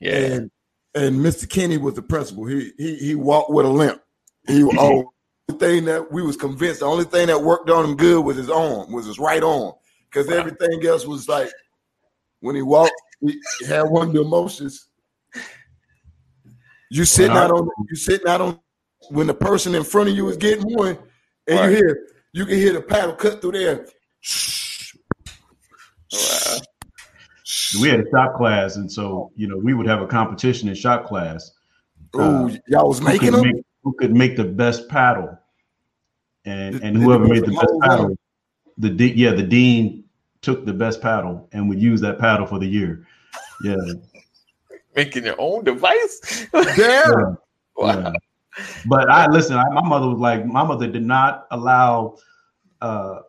[0.00, 0.16] yeah.
[0.16, 0.50] And
[0.94, 1.48] and Mr.
[1.48, 2.44] Kenny was the principal.
[2.46, 4.02] He he he walked with a limp.
[4.48, 5.04] He oh the
[5.54, 8.50] thing that we was convinced the only thing that worked on him good was his
[8.50, 9.72] arm, was his right arm.
[10.10, 11.50] Because everything else was like
[12.40, 14.86] when he walked, he had one of the emotions.
[16.90, 18.60] You sitting out on you sitting out on
[19.10, 20.98] when the person in front of you is getting one,
[21.46, 21.70] and Right.
[21.70, 23.86] you hear you can hear the paddle cut through there.
[26.12, 26.58] Wow.
[27.80, 30.74] We had a shop class, and so you know we would have a competition in
[30.74, 31.50] shop class.
[32.16, 33.42] Ooh, uh, y'all was making them.
[33.42, 35.38] make, who could make the best paddle,
[36.44, 38.18] and Did- and whoever made the best holes on paddle,
[38.76, 40.04] the de- yeah the dean
[40.42, 43.06] took the best paddle and would use that paddle for the year.
[43.64, 43.76] Yeah,
[44.94, 46.46] Making your own device.
[46.54, 46.64] Yeah.
[46.76, 47.12] yeah.
[47.76, 47.98] wow.
[47.98, 48.12] yeah.
[48.86, 49.56] But I listen.
[49.56, 52.16] I, my mother was like, my mother did not allow
[52.82, 53.20] uh,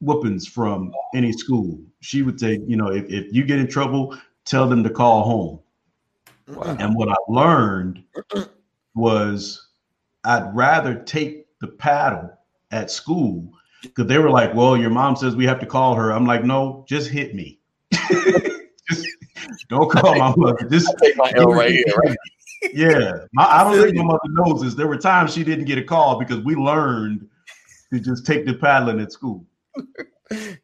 [0.00, 1.78] whoopings from any school.
[2.00, 5.22] She would say, you know, if, if you get in trouble, tell them to call
[5.22, 5.60] home.
[6.56, 6.76] Wow.
[6.80, 8.02] And what I learned
[8.94, 9.65] was
[10.26, 12.30] I'd rather take the paddle
[12.72, 13.48] at school
[13.82, 16.12] because they were like, well, your mom says we have to call her.
[16.12, 17.60] I'm like, no, just hit me.
[17.92, 19.06] just
[19.68, 20.68] don't call my mother.
[20.68, 21.84] Just Take my L right here.
[22.04, 22.16] Right?
[22.74, 23.12] yeah.
[23.32, 24.74] My, I don't think my mother knows this.
[24.74, 27.28] There were times she didn't get a call because we learned
[27.92, 29.46] to just take the paddling at school.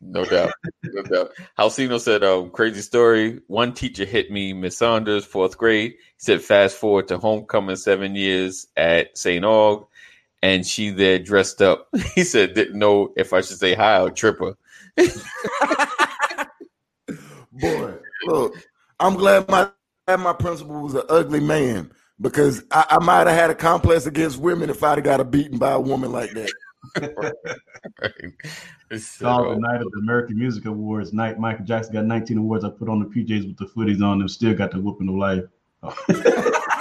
[0.01, 0.53] No doubt.
[0.83, 1.33] No doubt.
[1.59, 3.41] Halcino said, um, crazy story.
[3.47, 5.93] One teacher hit me, Miss Saunders, fourth grade.
[5.93, 9.45] He said, fast forward to homecoming seven years at St.
[9.45, 9.87] Aug,
[10.43, 11.89] and she there dressed up.
[12.15, 14.57] He said, didn't know if I should say hi or trip her.
[17.53, 17.95] Boy,
[18.27, 18.55] look,
[18.99, 19.71] I'm glad my
[20.09, 24.39] my principal was an ugly man because I, I might have had a complex against
[24.39, 26.53] women if I'd have got a beaten by a woman like that.
[28.21, 31.13] He said, Called oh, the night of the American Music Awards.
[31.13, 32.65] Night Michael Jackson got 19 awards.
[32.65, 34.29] I put on the PJs with the footies on them.
[34.29, 35.45] Still got the whooping of life.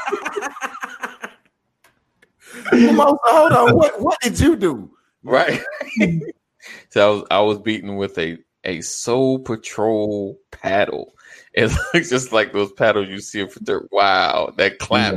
[2.74, 4.92] Mo, hold on, what what did you do?
[5.24, 5.62] right.
[6.90, 11.14] so I was I was beaten with a a Soul Patrol paddle.
[11.54, 13.88] It looks just like those paddles you see for dirt.
[13.92, 15.16] Wow, that clap.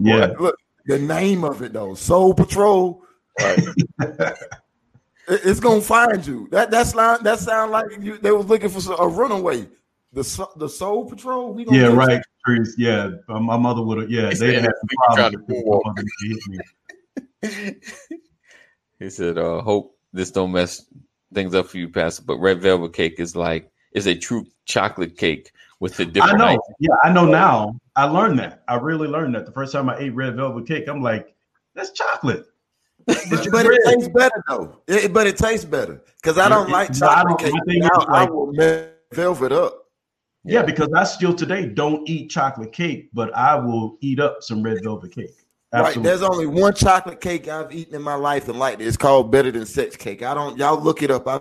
[0.00, 0.32] Yeah.
[0.38, 0.56] Look,
[0.86, 3.02] the name of it though, Soul Patrol.
[3.40, 3.58] Right.
[5.28, 6.48] It- It's gonna find you.
[6.50, 9.68] That that's line that sound like you, they was looking for a runaway.
[10.12, 11.54] The the Soul Patrol.
[11.54, 12.22] We gonna Yeah, right.
[12.44, 12.74] Trees.
[12.76, 13.10] Yeah.
[13.28, 15.64] My mother would have, yeah, they said had if we some to problems.
[15.64, 15.82] moonwalk.
[15.84, 16.08] My mother
[17.40, 17.74] hit
[18.08, 18.18] me.
[18.98, 20.84] he said, uh, hope this don't mess
[21.32, 22.22] things up for you, Pastor.
[22.26, 26.34] But red velvet cake is like is a true chocolate cake with a I different
[26.34, 26.60] I know.
[26.60, 26.74] ice.
[26.78, 27.76] Yeah, I know now.
[27.96, 28.62] I learned that.
[28.68, 29.46] I really learned that.
[29.46, 31.34] The first time I ate red velvet cake, I'm like,
[31.74, 32.46] that's chocolate.
[33.08, 33.78] It's But red.
[33.78, 34.78] it tastes better though.
[34.86, 37.62] It- but it tastes better because I don't Yeah, like it- I chocolate don't- cake.
[37.66, 39.78] thing Now is, I like- will melt velvet up.
[40.44, 44.62] Yeah, because I still today don't eat chocolate cake, but I will eat up some
[44.62, 45.30] red velvet cake.
[45.72, 46.02] Right.
[46.02, 48.86] There's only one chocolate cake I've eaten in my life and liked it.
[48.86, 50.22] It's called Better Than Sex Cake.
[50.22, 51.26] I don't y'all look it up.
[51.26, 51.40] I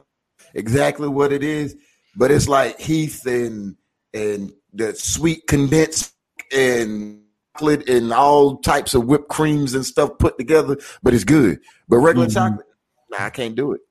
[0.53, 1.75] exactly what it is,
[2.15, 3.75] but it's like Heath and
[4.13, 6.13] and the sweet condensed
[6.53, 7.23] and
[7.53, 11.59] chocolate and all types of whipped creams and stuff put together, but it's good.
[11.87, 12.33] But regular Mhm.
[12.33, 12.65] chocolate,
[13.09, 13.81] nah, I can't do it.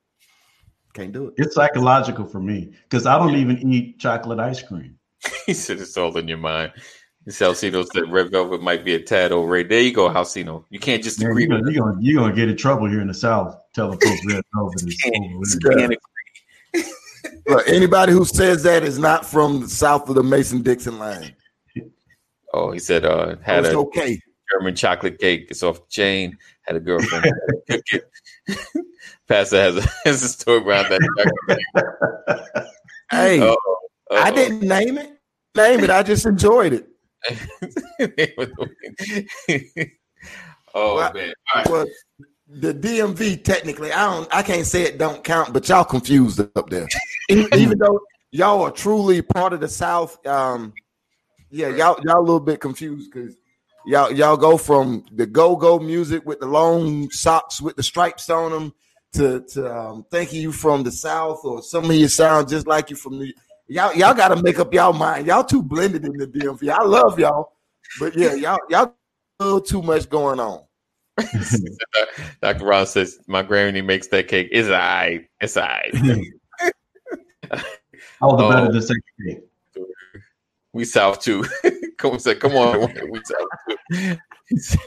[0.95, 1.35] Can't do it.
[1.37, 4.97] It's psychological for me because I don't even eat chocolate ice cream.
[5.47, 6.73] he said it's all in your mind.
[7.27, 9.71] This Halcino said red velvet might be a tad overrated.
[9.71, 10.65] There you go, Halcino.
[10.71, 13.03] You can't just Man, agree you're gonna, you're, gonna, you're gonna get in trouble here
[13.03, 15.63] in the South telling folks red velvet is overrated.
[15.63, 16.93] can't agree.
[17.47, 21.35] Look, anybody who says that is not from the south of the Mason Dixon line.
[22.53, 24.21] Oh, he said uh had a okay.
[24.51, 25.47] German chocolate cake.
[25.51, 26.37] It's off the chain.
[26.63, 27.33] Had a girlfriend
[27.69, 28.11] cook it.
[29.29, 32.67] Pastor has a, has a story around that.
[33.13, 33.57] Hey, Uh-oh,
[34.13, 34.35] I uh-oh.
[34.37, 35.11] didn't name it.
[35.57, 35.91] Name it.
[35.91, 36.87] I just enjoyed it.
[40.73, 41.33] oh Well, man!
[41.53, 41.69] All right.
[41.69, 41.87] Well,
[42.47, 46.71] the DMV technically, I don't, I can't say it don't count, but y'all confused up
[46.71, 46.87] there.
[47.29, 47.99] even, even though
[48.31, 50.73] y'all are truly part of the South, um,
[51.51, 53.37] yeah, y'all y'all a little bit confused because
[53.87, 58.29] y'all y'all go from the go go music with the long socks with the stripes
[58.31, 58.75] on them
[59.13, 62.91] to to um, thinking you from the South or some of you sound just like
[62.91, 63.35] you from the
[63.67, 65.27] y'all y'all got to make up y'all mind.
[65.27, 66.71] Y'all too blended in the DMV.
[66.71, 67.53] I love y'all,
[67.99, 68.95] but yeah, y'all y'all
[69.41, 70.63] a little too much going on.
[72.43, 72.65] Dr.
[72.65, 74.49] Ross says my granny makes that cake.
[74.53, 75.27] It's alright.
[75.41, 75.93] It's alright.
[78.23, 78.51] All the Oh.
[78.51, 79.50] better the second cake.
[80.73, 81.45] We South too.
[81.99, 82.93] come on, come on.
[83.11, 84.17] We South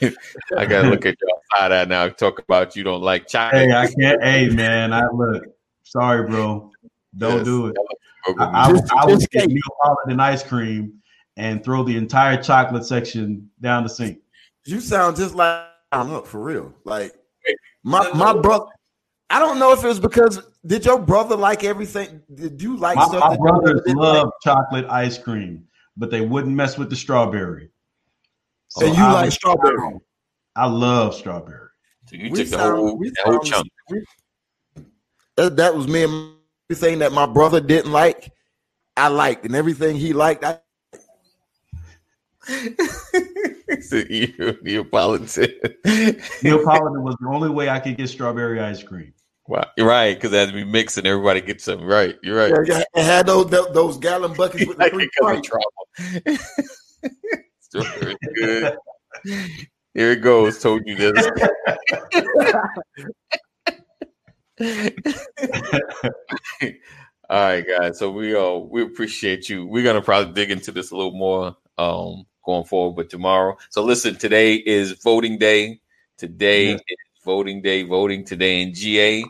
[0.01, 0.15] too.
[0.57, 2.07] I gotta look at your side eye now.
[2.09, 3.69] Talk about you don't like chocolate.
[3.69, 4.23] Hey, I can't.
[4.23, 5.43] Hey, man, I look.
[5.84, 6.71] Sorry, bro.
[7.17, 7.45] Don't Yes.
[7.45, 7.75] do it.
[8.39, 9.49] I, I, go- would- I would get.
[9.49, 10.93] Neapolitan ice cream
[11.38, 14.19] and throw the entire chocolate section down the sink.
[14.65, 16.73] You sound just like I'm up for real.
[16.86, 17.13] Like
[17.84, 18.65] my my brother.
[19.29, 22.21] I don't know if it was because did your brother like everything?
[22.34, 25.65] Did you like My, stuff my brother brothers didn't love chocolate ice cream,
[25.98, 27.70] but they wouldn't mess with the strawberry.
[28.70, 29.98] So And you I like was- strawberry?
[30.56, 31.70] I love strawberry.
[32.08, 33.68] So you We took the whole, the whole chunk.
[35.36, 36.34] That, that was me and
[36.70, 38.32] everything that my brother didn't like.
[38.96, 40.60] I liked, and everything he liked, I
[43.82, 45.48] so you, Neapolitan.
[46.44, 49.14] Neapolitan was the only way I could get strawberry ice cream.
[49.48, 52.18] Wow, right because it has to be mixed and everybody gets something right.
[52.24, 52.68] You're right.
[52.68, 55.50] yeah, I had those those gallon buckets with the like three because of stripes.
[55.50, 56.38] trouble.
[57.60, 58.78] Strawberry good.
[59.94, 60.60] Here it goes.
[60.62, 61.28] Told you this.
[67.30, 67.98] All right, guys.
[68.00, 69.66] So we uh we appreciate you.
[69.66, 73.58] We're gonna probably dig into this a little more um going forward, but tomorrow.
[73.70, 75.80] So listen, today is voting day.
[76.18, 76.80] Today Yes.
[76.88, 79.24] is voting day, voting today in GA.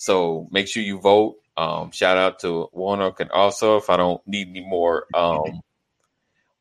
[0.00, 1.36] So make sure you vote.
[1.58, 5.60] Um, shout out to Warnock and also if I don't need any more um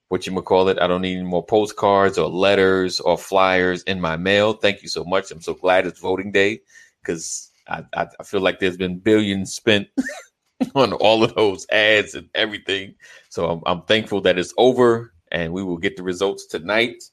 [0.10, 0.78] what you call it.
[0.78, 4.52] I don't need any more postcards or letters or flyers in my mail.
[4.52, 5.32] Thank you so much.
[5.32, 6.60] I'm so glad it's voting day
[7.02, 9.88] because I, I, I feel like there's been billions spent
[10.76, 12.96] on all of those ads and everything.
[13.30, 17.04] So I'm, I'm thankful that it's over and we will get the results tonight.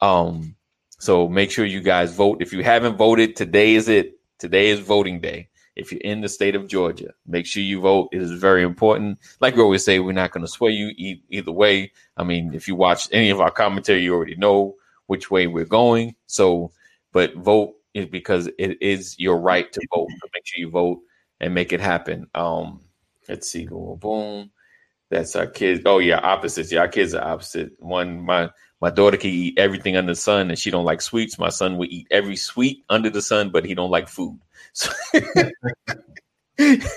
[0.00, 0.56] Um,
[0.98, 2.38] so make sure you guys vote.
[2.40, 4.18] If you haven't voted, today is it.
[4.40, 5.50] Today is voting day.
[5.76, 8.08] If you're in the state of Georgia, make sure you vote.
[8.12, 9.18] It is very important.
[9.40, 11.92] Like we always say, we're not going to sway you e- either way.
[12.16, 15.64] I mean, if you watch any of our commentary, you already know which way we're
[15.66, 16.16] going.
[16.26, 16.72] So,
[17.12, 20.08] but vote is because it is your right to vote.
[20.10, 21.00] So make sure you vote
[21.40, 22.26] and make it happen.
[22.34, 22.80] Um,
[23.28, 24.50] let's see, boom, boom.
[25.10, 25.82] That's our kids.
[25.86, 26.72] Oh yeah, opposites.
[26.72, 27.72] Yeah, our kids are opposite.
[27.78, 28.50] One, my
[28.80, 31.38] my daughter can eat everything under the sun, and she don't like sweets.
[31.38, 34.38] My son would eat every sweet under the sun, but he don't like food.
[34.76, 34.92] So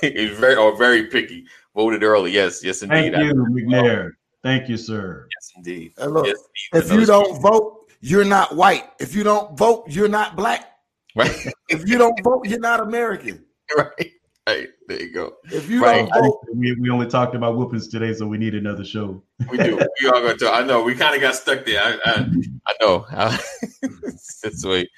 [0.01, 1.45] he's very or very picky.
[1.75, 2.31] Voted early.
[2.31, 3.13] Yes, yes, indeed.
[3.13, 4.11] Thank you, McNair.
[4.43, 5.27] Thank you, sir.
[5.35, 5.93] yes, indeed.
[5.97, 6.37] And look, Yes,
[6.73, 6.85] indeed.
[6.93, 8.85] If you don't vote, you're not white.
[8.99, 10.71] If you don't vote, you're not black.
[11.15, 11.35] right,
[11.69, 13.43] If you don't vote, you're not American.
[13.77, 14.11] right,
[14.47, 14.69] right.
[14.87, 15.33] There you go.
[15.51, 16.07] If you Right.
[16.09, 19.21] don't vote, We, we only talked about whoopings today, so we need another show.
[19.51, 19.77] We do.
[20.01, 20.49] We are going to.
[20.51, 20.83] I know.
[20.83, 21.81] We kind of got stuck there.
[21.83, 22.25] I, I,
[22.67, 23.05] I know.
[23.11, 24.89] That's the way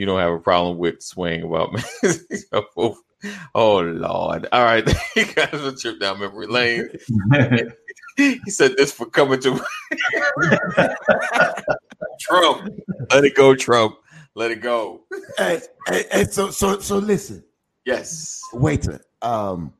[0.00, 1.82] you don't have a problem with swaying about me.
[3.54, 4.48] oh Lord!
[4.50, 4.82] All right,
[5.16, 6.88] you guys a trip down memory lane.
[8.16, 9.64] He said this for coming to
[12.20, 12.68] Trump.
[13.10, 13.96] Let it go, Trump.
[14.34, 15.02] Let it go.
[15.38, 17.44] hey, hey, hey, so so so listen,
[17.86, 18.40] Yes.
[18.52, 19.00] waiter.
[19.22, 19.72] Um,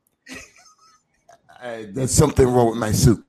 [1.63, 3.25] uh, there's something wrong with my soup.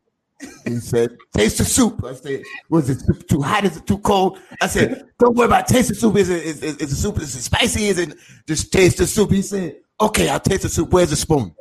[0.65, 3.65] He said, "Taste the soup." I said, "Was it too hot?
[3.65, 6.15] Is it too cold?" I said, "Don't worry about taste the soup.
[6.17, 7.85] Is it is, is, is the soup is it spicy?
[7.87, 8.15] Is it
[8.47, 10.91] just taste the soup?" He said, "Okay, I'll taste the soup.
[10.91, 11.53] Where's the spoon?"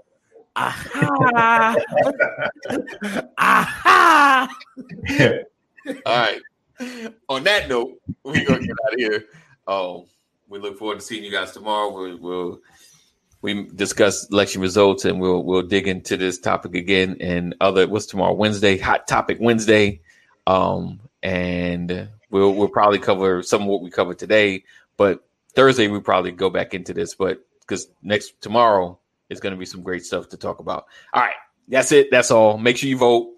[0.57, 1.77] Aha!
[3.39, 4.49] Aha!
[6.07, 6.41] All right.
[7.29, 9.25] On that note, we're gonna get out of here.
[9.67, 10.05] Um,
[10.49, 11.93] we look forward to seeing you guys tomorrow.
[11.93, 12.61] We'll, we'll
[13.43, 18.07] we discuss election results and we'll we'll dig into this topic again and other what's
[18.07, 20.01] tomorrow Wednesday hot topic Wednesday
[20.47, 24.63] um and we'll we'll probably cover some of what we covered today
[24.97, 25.25] but
[25.55, 29.67] Thursday we probably go back into this but because next tomorrow is going to be
[29.67, 31.35] some great stuff to talk about all right
[31.71, 32.11] that's it.
[32.11, 32.59] That's all.
[32.59, 33.33] Make sure you vote.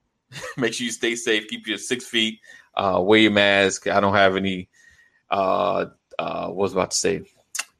[0.56, 1.46] Make sure you stay safe.
[1.48, 2.40] Keep your six feet.
[2.74, 3.86] Uh, wear your mask.
[3.86, 4.68] I don't have any.
[5.30, 5.86] Uh,
[6.18, 7.22] uh, what was about to say?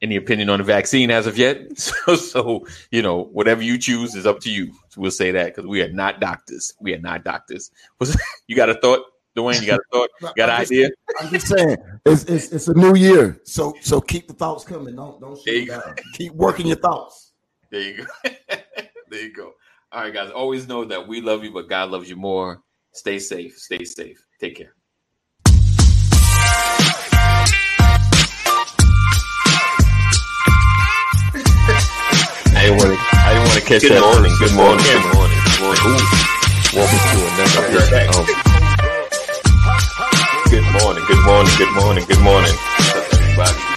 [0.00, 1.58] Any opinion on the vaccine as of yet?
[1.78, 4.72] So, so you know, whatever you choose is up to you.
[4.90, 6.74] So we'll say that because we are not doctors.
[6.80, 7.70] We are not doctors.
[7.98, 9.02] Was you got a thought,
[9.36, 9.60] Dwayne?
[9.60, 10.10] You got a thought?
[10.22, 10.90] You got an idea?
[11.20, 11.76] I'm just saying,
[12.06, 14.96] it's, it's it's a new year, so so keep the thoughts coming.
[14.96, 15.96] Don't don't you down.
[16.14, 17.32] Keep working your thoughts.
[17.70, 18.30] There you go.
[19.10, 19.52] there you go.
[19.90, 20.30] All right, guys.
[20.30, 22.62] Always know that we love you, but God loves you more.
[22.92, 23.56] Stay safe.
[23.58, 24.22] Stay safe.
[24.40, 24.74] Take care.
[32.68, 33.16] Didn't want to.
[33.16, 34.04] I didn't want to catch Good that.
[34.04, 35.40] morning, good morning, Good good morning.
[35.40, 36.04] Good morning.
[36.76, 37.64] Welcome to another.
[40.48, 43.67] Good morning, good morning, good morning, good morning.